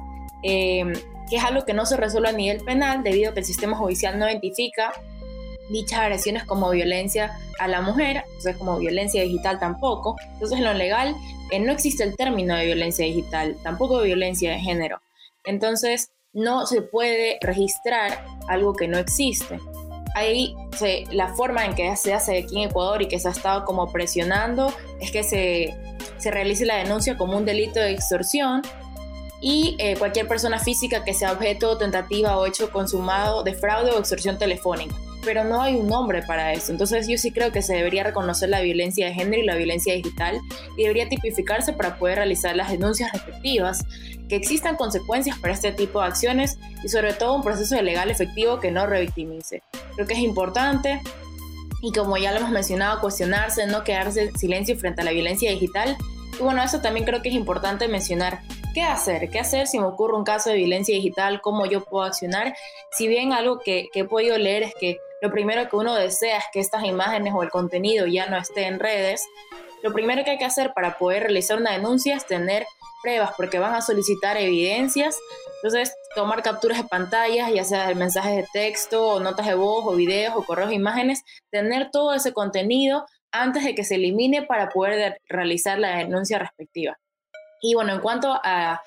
eh, 0.44 0.86
que 1.30 1.36
es 1.36 1.44
algo 1.44 1.66
que 1.66 1.74
no 1.74 1.86
se 1.86 1.98
resuelve 1.98 2.30
a 2.30 2.32
nivel 2.32 2.64
penal 2.64 3.04
debido 3.04 3.32
a 3.32 3.34
que 3.34 3.42
el 3.42 3.46
sistema 3.46 3.76
judicial 3.76 4.18
no 4.18 4.26
identifica 4.26 4.94
dichas 5.70 6.00
agresiones 6.00 6.46
como 6.46 6.70
violencia 6.72 7.38
a 7.60 7.68
la 7.68 7.82
mujer, 7.82 8.24
o 8.24 8.58
como 8.58 8.80
violencia 8.80 9.22
digital 9.22 9.60
tampoco. 9.60 10.16
Entonces 10.32 10.60
en 10.60 10.64
lo 10.64 10.74
legal 10.74 11.14
eh, 11.52 11.60
no 11.60 11.74
existe 11.74 12.06
el 12.06 12.16
término 12.16 12.56
de 12.56 12.68
violencia 12.68 13.06
digital, 13.06 13.58
tampoco 13.64 14.02
violencia 14.02 14.52
de 14.52 14.60
género. 14.60 15.02
Entonces 15.44 16.12
no 16.34 16.66
se 16.66 16.82
puede 16.82 17.38
registrar 17.42 18.26
algo 18.48 18.74
que 18.74 18.88
no 18.88 18.98
existe. 18.98 19.60
Ahí 20.16 20.56
la 21.12 21.34
forma 21.36 21.66
en 21.66 21.76
que 21.76 21.96
se 21.96 22.14
hace 22.14 22.40
aquí 22.40 22.64
en 22.64 22.70
Ecuador 22.70 23.02
y 23.02 23.08
que 23.08 23.20
se 23.20 23.28
ha 23.28 23.32
estado 23.32 23.66
como 23.66 23.92
presionando 23.92 24.74
es 25.00 25.12
que 25.12 25.24
se, 25.24 25.74
realice 26.32 26.66
la 26.66 26.78
denuncia 26.78 27.18
como 27.18 27.38
un 27.38 27.46
delito 27.46 27.80
de 27.80 27.92
extorsión 27.92 28.62
y 29.42 29.76
eh, 29.80 29.96
cualquier 29.98 30.28
persona 30.28 30.60
física 30.60 31.04
que 31.04 31.14
sea 31.14 31.32
objeto, 31.32 31.78
tentativa 31.78 32.38
o 32.38 32.46
hecho 32.46 32.72
consumado 32.72 33.44
de 33.44 33.54
fraude 33.54 33.92
o 33.92 34.00
extorsión 34.00 34.38
telefónica 34.38 34.96
pero 35.24 35.44
no 35.44 35.62
hay 35.62 35.76
un 35.76 35.88
nombre 35.88 36.22
para 36.24 36.54
eso. 36.54 36.72
Entonces 36.72 37.08
yo 37.08 37.18
sí 37.18 37.32
creo 37.32 37.52
que 37.52 37.62
se 37.62 37.76
debería 37.76 38.04
reconocer 38.04 38.50
la 38.50 38.62
violencia 38.62 39.08
de 39.08 39.14
género 39.14 39.42
y 39.42 39.46
la 39.46 39.56
violencia 39.56 39.94
digital 39.94 40.40
y 40.78 40.84
debería 40.84 41.10
tipificarse 41.10 41.74
para 41.74 41.98
poder 41.98 42.18
realizar 42.18 42.56
las 42.56 42.72
denuncias 42.72 43.12
respectivas, 43.12 43.86
que 44.28 44.36
existan 44.36 44.76
consecuencias 44.76 45.38
para 45.40 45.54
este 45.54 45.72
tipo 45.72 46.02
de 46.02 46.08
acciones 46.08 46.58
y 46.84 46.90
sobre 46.90 47.14
todo 47.14 47.36
un 47.36 47.44
proceso 47.44 47.82
legal 47.82 48.10
efectivo 48.12 48.60
que 48.60 48.72
no 48.72 48.86
revictimice. 48.86 49.64
Creo 49.96 50.08
que 50.08 50.14
es 50.14 50.20
importante 50.20 51.02
y 51.82 51.92
como 51.92 52.18
ya 52.18 52.32
lo 52.32 52.40
hemos 52.40 52.52
mencionado, 52.52 53.00
cuestionarse, 53.00 53.66
no 53.68 53.84
quedarse 53.84 54.24
en 54.24 54.38
silencio 54.38 54.78
frente 54.78 55.02
a 55.02 55.06
la 55.06 55.12
violencia 55.12 55.50
digital. 55.52 55.96
Y 56.38 56.44
bueno, 56.44 56.62
eso 56.62 56.82
también 56.82 57.06
creo 57.06 57.22
que 57.22 57.30
es 57.30 57.36
importante 57.36 57.88
mencionar. 57.88 58.42
¿Qué 58.74 58.84
hacer? 58.84 59.30
¿Qué 59.30 59.40
hacer 59.40 59.68
si 59.68 59.80
me 59.80 59.86
ocurre 59.86 60.16
un 60.16 60.24
caso 60.24 60.50
de 60.50 60.58
violencia 60.58 60.94
digital? 60.94 61.42
¿Cómo 61.42 61.66
yo 61.66 61.84
puedo 61.84 62.04
accionar? 62.04 62.54
Si 62.92 63.08
bien 63.08 63.34
algo 63.34 63.60
que, 63.60 63.88
que 63.92 64.02
he 64.02 64.06
podido 64.06 64.38
leer 64.38 64.64
es 64.64 64.74
que 64.80 64.98
lo 65.22 65.32
primero 65.32 65.70
que 65.70 65.76
uno 65.76 65.96
desea 65.96 66.38
es 66.38 66.46
que 66.54 66.60
estas 66.60 66.84
imágenes 66.84 67.34
o 67.36 67.44
el 67.44 67.50
contenido 67.50 68.08
ya 68.08 68.28
no 68.28 68.38
esté 68.38 68.66
en 68.66 68.80
redes. 68.80 69.24
Lo 69.84 69.92
primero 69.94 70.24
que 70.24 70.32
hay 70.32 70.38
que 70.38 70.46
hacer 70.46 70.74
para 70.74 70.98
poder 70.98 71.24
realizar 71.24 71.58
una 71.58 71.74
denuncia 71.74 72.16
es 72.16 72.26
tener 72.26 72.66
pruebas, 73.02 73.32
porque 73.38 73.60
van 73.60 73.74
a 73.74 73.82
solicitar 73.82 74.38
evidencias. 74.38 75.18
Entonces, 75.62 75.94
tomar 76.16 76.42
capturas 76.42 76.78
de 76.78 76.88
pantallas, 76.88 77.52
ya 77.54 77.64
sea 77.64 77.88
de 77.88 77.96
mensajes 77.96 78.36
de 78.36 78.48
texto, 78.54 79.08
o 79.08 79.20
notas 79.20 79.46
de 79.46 79.56
voz, 79.56 79.86
o 79.86 79.96
videos, 79.96 80.36
o 80.36 80.44
correos, 80.44 80.72
imágenes, 80.72 81.24
tener 81.52 81.92
todo 81.92 82.14
ese 82.14 82.34
contenido 82.34 83.06
antes 83.32 83.64
de 83.64 83.76
que 83.76 83.84
se 83.84 83.96
elimine 83.96 84.44
para 84.44 84.70
poder 84.70 85.20
realizar 85.28 85.80
la 85.80 85.98
denuncia 85.98 86.40
respectiva. 86.40 86.98
Y 87.62 87.74
bueno, 87.74 87.94
en 87.94 88.00
cuanto 88.00 88.40
a 88.44 88.82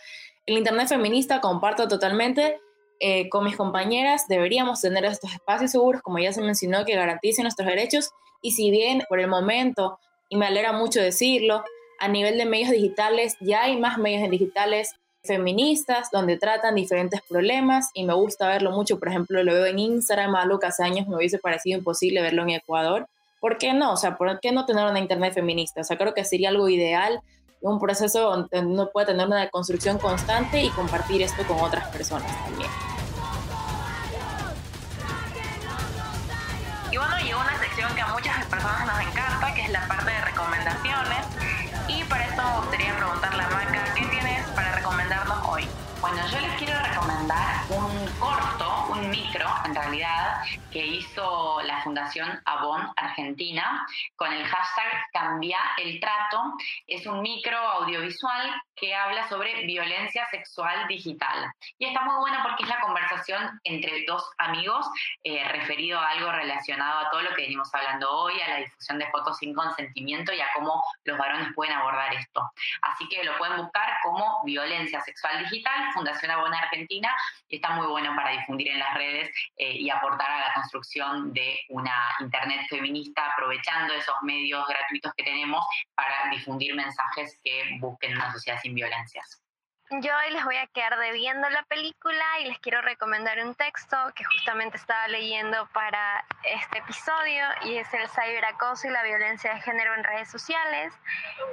el 0.46 0.58
Internet 0.58 0.88
feminista, 0.88 1.40
comparto 1.40 1.88
totalmente 1.88 2.58
eh, 3.04 3.28
con 3.28 3.42
mis 3.42 3.56
compañeras 3.56 4.28
deberíamos 4.28 4.80
tener 4.80 5.04
estos 5.04 5.32
espacios 5.32 5.72
seguros, 5.72 6.02
como 6.02 6.20
ya 6.20 6.32
se 6.32 6.40
mencionó, 6.40 6.84
que 6.84 6.94
garanticen 6.94 7.42
nuestros 7.42 7.66
derechos. 7.66 8.10
Y 8.42 8.52
si 8.52 8.70
bien 8.70 9.02
por 9.08 9.18
el 9.18 9.26
momento, 9.26 9.98
y 10.28 10.36
me 10.36 10.46
alegra 10.46 10.72
mucho 10.72 11.00
decirlo, 11.00 11.64
a 11.98 12.06
nivel 12.06 12.38
de 12.38 12.46
medios 12.46 12.70
digitales 12.70 13.36
ya 13.40 13.64
hay 13.64 13.76
más 13.76 13.98
medios 13.98 14.30
digitales 14.30 14.94
feministas 15.24 16.10
donde 16.12 16.36
tratan 16.36 16.76
diferentes 16.76 17.20
problemas 17.28 17.90
y 17.92 18.04
me 18.04 18.14
gusta 18.14 18.46
verlo 18.46 18.70
mucho, 18.70 19.00
por 19.00 19.08
ejemplo, 19.08 19.42
lo 19.42 19.52
veo 19.52 19.66
en 19.66 19.80
Instagram, 19.80 20.36
algo 20.36 20.60
que 20.60 20.66
hace 20.66 20.84
años 20.84 21.08
me 21.08 21.16
hubiese 21.16 21.38
parecido 21.38 21.78
imposible 21.78 22.22
verlo 22.22 22.42
en 22.42 22.50
Ecuador. 22.50 23.08
¿Por 23.40 23.58
qué 23.58 23.72
no? 23.72 23.94
O 23.94 23.96
sea, 23.96 24.16
¿por 24.16 24.38
qué 24.38 24.52
no 24.52 24.64
tener 24.64 24.86
una 24.86 25.00
internet 25.00 25.34
feminista? 25.34 25.80
O 25.80 25.84
sea, 25.84 25.98
creo 25.98 26.14
que 26.14 26.24
sería 26.24 26.50
algo 26.50 26.68
ideal, 26.68 27.20
un 27.62 27.80
proceso 27.80 28.20
donde 28.20 28.60
uno 28.60 28.90
puede 28.92 29.08
tener 29.08 29.26
una 29.26 29.48
construcción 29.48 29.98
constante 29.98 30.62
y 30.62 30.70
compartir 30.70 31.20
esto 31.20 31.42
con 31.48 31.58
otras 31.58 31.88
personas 31.88 32.32
también. 32.44 32.70
Y 36.92 36.98
bueno, 36.98 37.16
llegó 37.20 37.40
una 37.40 37.58
sección 37.58 37.94
que 37.94 38.02
a 38.02 38.08
muchas 38.08 38.44
personas 38.44 38.86
nos 38.86 39.00
encanta, 39.00 39.54
que 39.54 39.62
es 39.62 39.70
la 39.70 39.88
parte 39.88 40.10
de 40.10 40.20
recomendaciones. 40.20 41.24
Y 41.88 42.04
para 42.04 42.26
esto 42.26 42.42
me 42.42 42.56
gustaría 42.58 42.94
preguntarle 42.94 43.42
a 43.44 43.48
Maca, 43.48 43.94
¿qué 43.94 44.04
tienes 44.04 44.46
para 44.48 44.72
recomendarnos 44.72 45.38
hoy? 45.48 45.66
Bueno, 46.02 46.18
yo 46.28 46.38
les 46.38 46.52
quiero 46.58 46.78
recomendar 46.80 47.64
un 47.70 48.06
corto, 48.18 48.81
un 48.92 49.10
micro 49.10 49.46
en 49.64 49.74
realidad, 49.74 50.42
que 50.70 50.84
hizo 50.84 51.60
la 51.62 51.82
Fundación 51.82 52.40
Avon 52.44 52.90
Argentina 52.96 53.86
con 54.16 54.32
el 54.32 54.46
hashtag 54.46 55.06
Cambia 55.12 55.58
el 55.78 56.00
Trato. 56.00 56.54
Es 56.86 57.06
un 57.06 57.22
micro 57.22 57.56
audiovisual 57.58 58.62
que 58.76 58.94
habla 58.94 59.28
sobre 59.28 59.64
violencia 59.64 60.26
sexual 60.30 60.86
digital. 60.88 61.52
Y 61.78 61.86
está 61.86 62.02
muy 62.02 62.16
bueno 62.16 62.38
porque 62.42 62.64
es 62.64 62.68
la 62.68 62.80
conversación 62.80 63.60
entre 63.64 64.04
dos 64.06 64.28
amigos 64.38 64.86
eh, 65.24 65.46
referido 65.48 65.98
a 65.98 66.10
algo 66.10 66.32
relacionado 66.32 67.00
a 67.00 67.10
todo 67.10 67.22
lo 67.22 67.34
que 67.34 67.42
venimos 67.42 67.72
hablando 67.74 68.10
hoy, 68.10 68.40
a 68.40 68.48
la 68.48 68.56
difusión 68.56 68.98
de 68.98 69.10
fotos 69.10 69.38
sin 69.38 69.54
consentimiento 69.54 70.32
y 70.32 70.40
a 70.40 70.48
cómo 70.54 70.82
los 71.04 71.18
varones 71.18 71.48
pueden 71.54 71.74
abordar 71.74 72.14
esto. 72.14 72.50
Así 72.82 73.08
que 73.08 73.24
lo 73.24 73.36
pueden 73.38 73.56
buscar 73.58 73.88
como 74.02 74.42
violencia 74.44 75.00
sexual 75.00 75.38
digital, 75.44 75.92
Fundación 75.94 76.30
Abona 76.30 76.58
Argentina, 76.58 77.14
está 77.48 77.70
muy 77.70 77.86
bueno 77.86 78.14
para 78.16 78.30
difundir 78.30 78.68
en 78.68 78.81
las 78.82 78.94
redes 78.94 79.30
eh, 79.56 79.72
y 79.74 79.90
aportar 79.90 80.30
a 80.30 80.48
la 80.48 80.54
construcción 80.54 81.32
de 81.32 81.60
una 81.70 81.94
Internet 82.20 82.66
feminista, 82.68 83.26
aprovechando 83.32 83.94
esos 83.94 84.14
medios 84.22 84.66
gratuitos 84.66 85.12
que 85.16 85.24
tenemos 85.24 85.64
para 85.94 86.30
difundir 86.30 86.74
mensajes 86.74 87.40
que 87.42 87.78
busquen 87.80 88.14
una 88.14 88.32
sociedad 88.32 88.60
sin 88.60 88.74
violencias. 88.74 89.41
Yo 90.00 90.10
hoy 90.16 90.32
les 90.32 90.42
voy 90.42 90.56
a 90.56 90.66
quedar 90.68 90.98
debiendo 90.98 91.50
la 91.50 91.64
película 91.64 92.24
y 92.40 92.46
les 92.46 92.58
quiero 92.60 92.80
recomendar 92.80 93.38
un 93.44 93.54
texto 93.54 93.94
que 94.14 94.24
justamente 94.24 94.78
estaba 94.78 95.06
leyendo 95.08 95.68
para 95.74 96.24
este 96.44 96.78
episodio 96.78 97.44
y 97.64 97.76
es 97.76 97.92
el 97.92 98.08
ciberacoso 98.08 98.88
y 98.88 98.90
la 98.90 99.02
violencia 99.02 99.52
de 99.52 99.60
género 99.60 99.94
en 99.94 100.02
redes 100.02 100.30
sociales. 100.30 100.94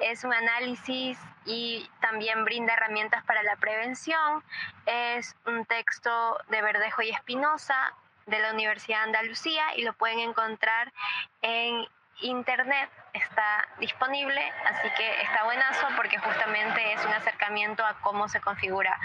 Es 0.01 0.23
un 0.23 0.33
análisis 0.33 1.19
y 1.45 1.89
también 1.99 2.45
brinda 2.45 2.75
herramientas 2.75 3.25
para 3.25 3.43
la 3.43 3.57
prevención. 3.57 4.41
Es 4.85 5.35
un 5.45 5.65
texto 5.65 6.39
de 6.47 6.61
Verdejo 6.61 7.01
y 7.01 7.09
Espinosa 7.09 7.93
de 8.25 8.39
la 8.39 8.53
Universidad 8.53 8.99
de 8.99 9.03
Andalucía 9.17 9.75
y 9.75 9.83
lo 9.83 9.91
pueden 9.91 10.19
encontrar 10.19 10.93
en 11.41 11.85
internet 12.21 12.89
está 13.13 13.67
disponible, 13.79 14.41
así 14.65 14.89
que 14.97 15.21
está 15.21 15.43
buenazo 15.43 15.87
porque 15.95 16.17
justamente 16.19 16.93
es 16.93 17.05
un 17.05 17.13
acercamiento 17.13 17.85
a 17.85 17.95
cómo 18.01 18.27
se 18.29 18.39
configura 18.41 18.99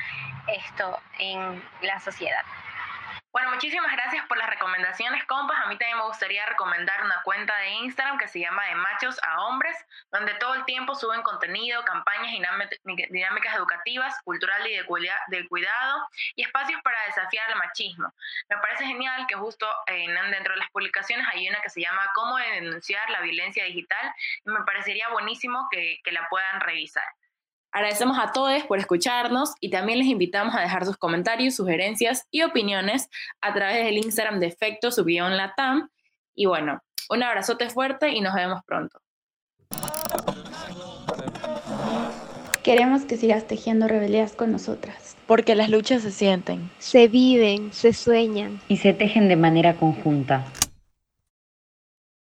esto 0.47 1.01
en 1.19 1.63
la 1.83 2.01
sociedad. 2.01 2.45
Bueno, 3.35 3.51
muchísimas 3.51 3.91
gracias 3.91 4.25
por 4.29 4.39
las 4.39 4.49
recomendaciones, 4.49 5.25
compas. 5.25 5.59
A 5.65 5.67
mí 5.67 5.77
también 5.77 5.99
me 5.99 6.05
gustaría 6.05 6.47
recomendar 6.47 7.03
una 7.03 7.21
cuenta 7.25 7.53
de 7.57 7.71
Instagram 7.71 8.17
que 8.17 8.29
se 8.29 8.39
llama 8.39 8.65
De 8.67 8.77
Machos 8.77 9.19
a 9.25 9.43
Hombres, 9.43 9.77
donde 10.13 10.35
todo 10.35 10.55
el 10.55 10.65
tiempo 10.67 10.95
suben 10.95 11.21
contenido, 11.23 11.85
campañas 11.85 12.31
dinámicas 13.11 13.57
educativas, 13.57 14.15
cultural 14.23 14.65
y 14.69 14.77
de, 14.77 15.49
cuidado 15.49 16.09
y 16.37 16.43
espacios 16.43 16.81
para 16.83 16.97
desafiar 17.07 17.51
el 17.51 17.57
machismo. 17.57 18.15
Me 18.49 18.57
parece 18.59 18.87
genial 18.87 19.27
que 19.27 19.35
justo 19.35 19.67
dentro 19.89 20.53
de 20.53 20.61
las 20.61 20.71
publicaciones 20.71 21.27
hay 21.33 21.49
una 21.49 21.61
que 21.61 21.71
se 21.71 21.81
llama 21.81 22.09
Cómo 22.15 22.37
denunciar 22.37 23.11
la 23.11 23.21
violencia 23.21 23.65
digital 23.65 24.15
y 24.47 24.51
me 24.51 24.63
parecería 24.63 25.09
buenísimo 25.09 25.67
que 25.73 26.13
la 26.13 26.29
puedan 26.29 26.61
revisar. 26.61 27.03
Agradecemos 27.75 28.17
a 28.21 28.31
todos 28.31 28.63
por 28.69 28.79
escucharnos 28.79 29.55
y 29.59 29.69
también 29.69 29.99
les 29.99 30.07
invitamos 30.07 30.55
a 30.55 30.61
dejar 30.61 30.85
sus 30.85 30.97
comentarios, 30.97 31.57
sugerencias 31.57 32.25
y 32.31 32.43
opiniones 32.43 33.11
a 33.41 33.53
través 33.53 33.85
del 33.85 33.99
Instagram 33.99 34.39
de 34.39 34.47
Efecto 34.47 34.93
Subión 34.93 35.37
Latam. 35.37 35.89
Y 36.37 36.47
bueno, 36.47 36.81
un 37.11 37.25
abrazote 37.25 37.69
fuerte 37.69 38.11
y 38.11 38.21
nos 38.21 38.33
vemos 38.33 38.61
pronto. 38.65 39.01
Queremos 42.63 43.07
que 43.07 43.17
sigas 43.17 43.49
tejiendo 43.49 43.89
rebelías 43.89 44.35
con 44.35 44.53
nosotras. 44.53 45.17
Porque 45.27 45.57
las 45.57 45.69
luchas 45.69 46.03
se 46.03 46.13
sienten, 46.13 46.71
se 46.79 47.09
viven, 47.09 47.73
se 47.73 47.93
sueñan 47.93 48.61
y 48.69 48.77
se 48.77 48.93
tejen 48.93 49.29
de 49.29 49.35
manera 49.35 49.75
conjunta. 49.75 50.45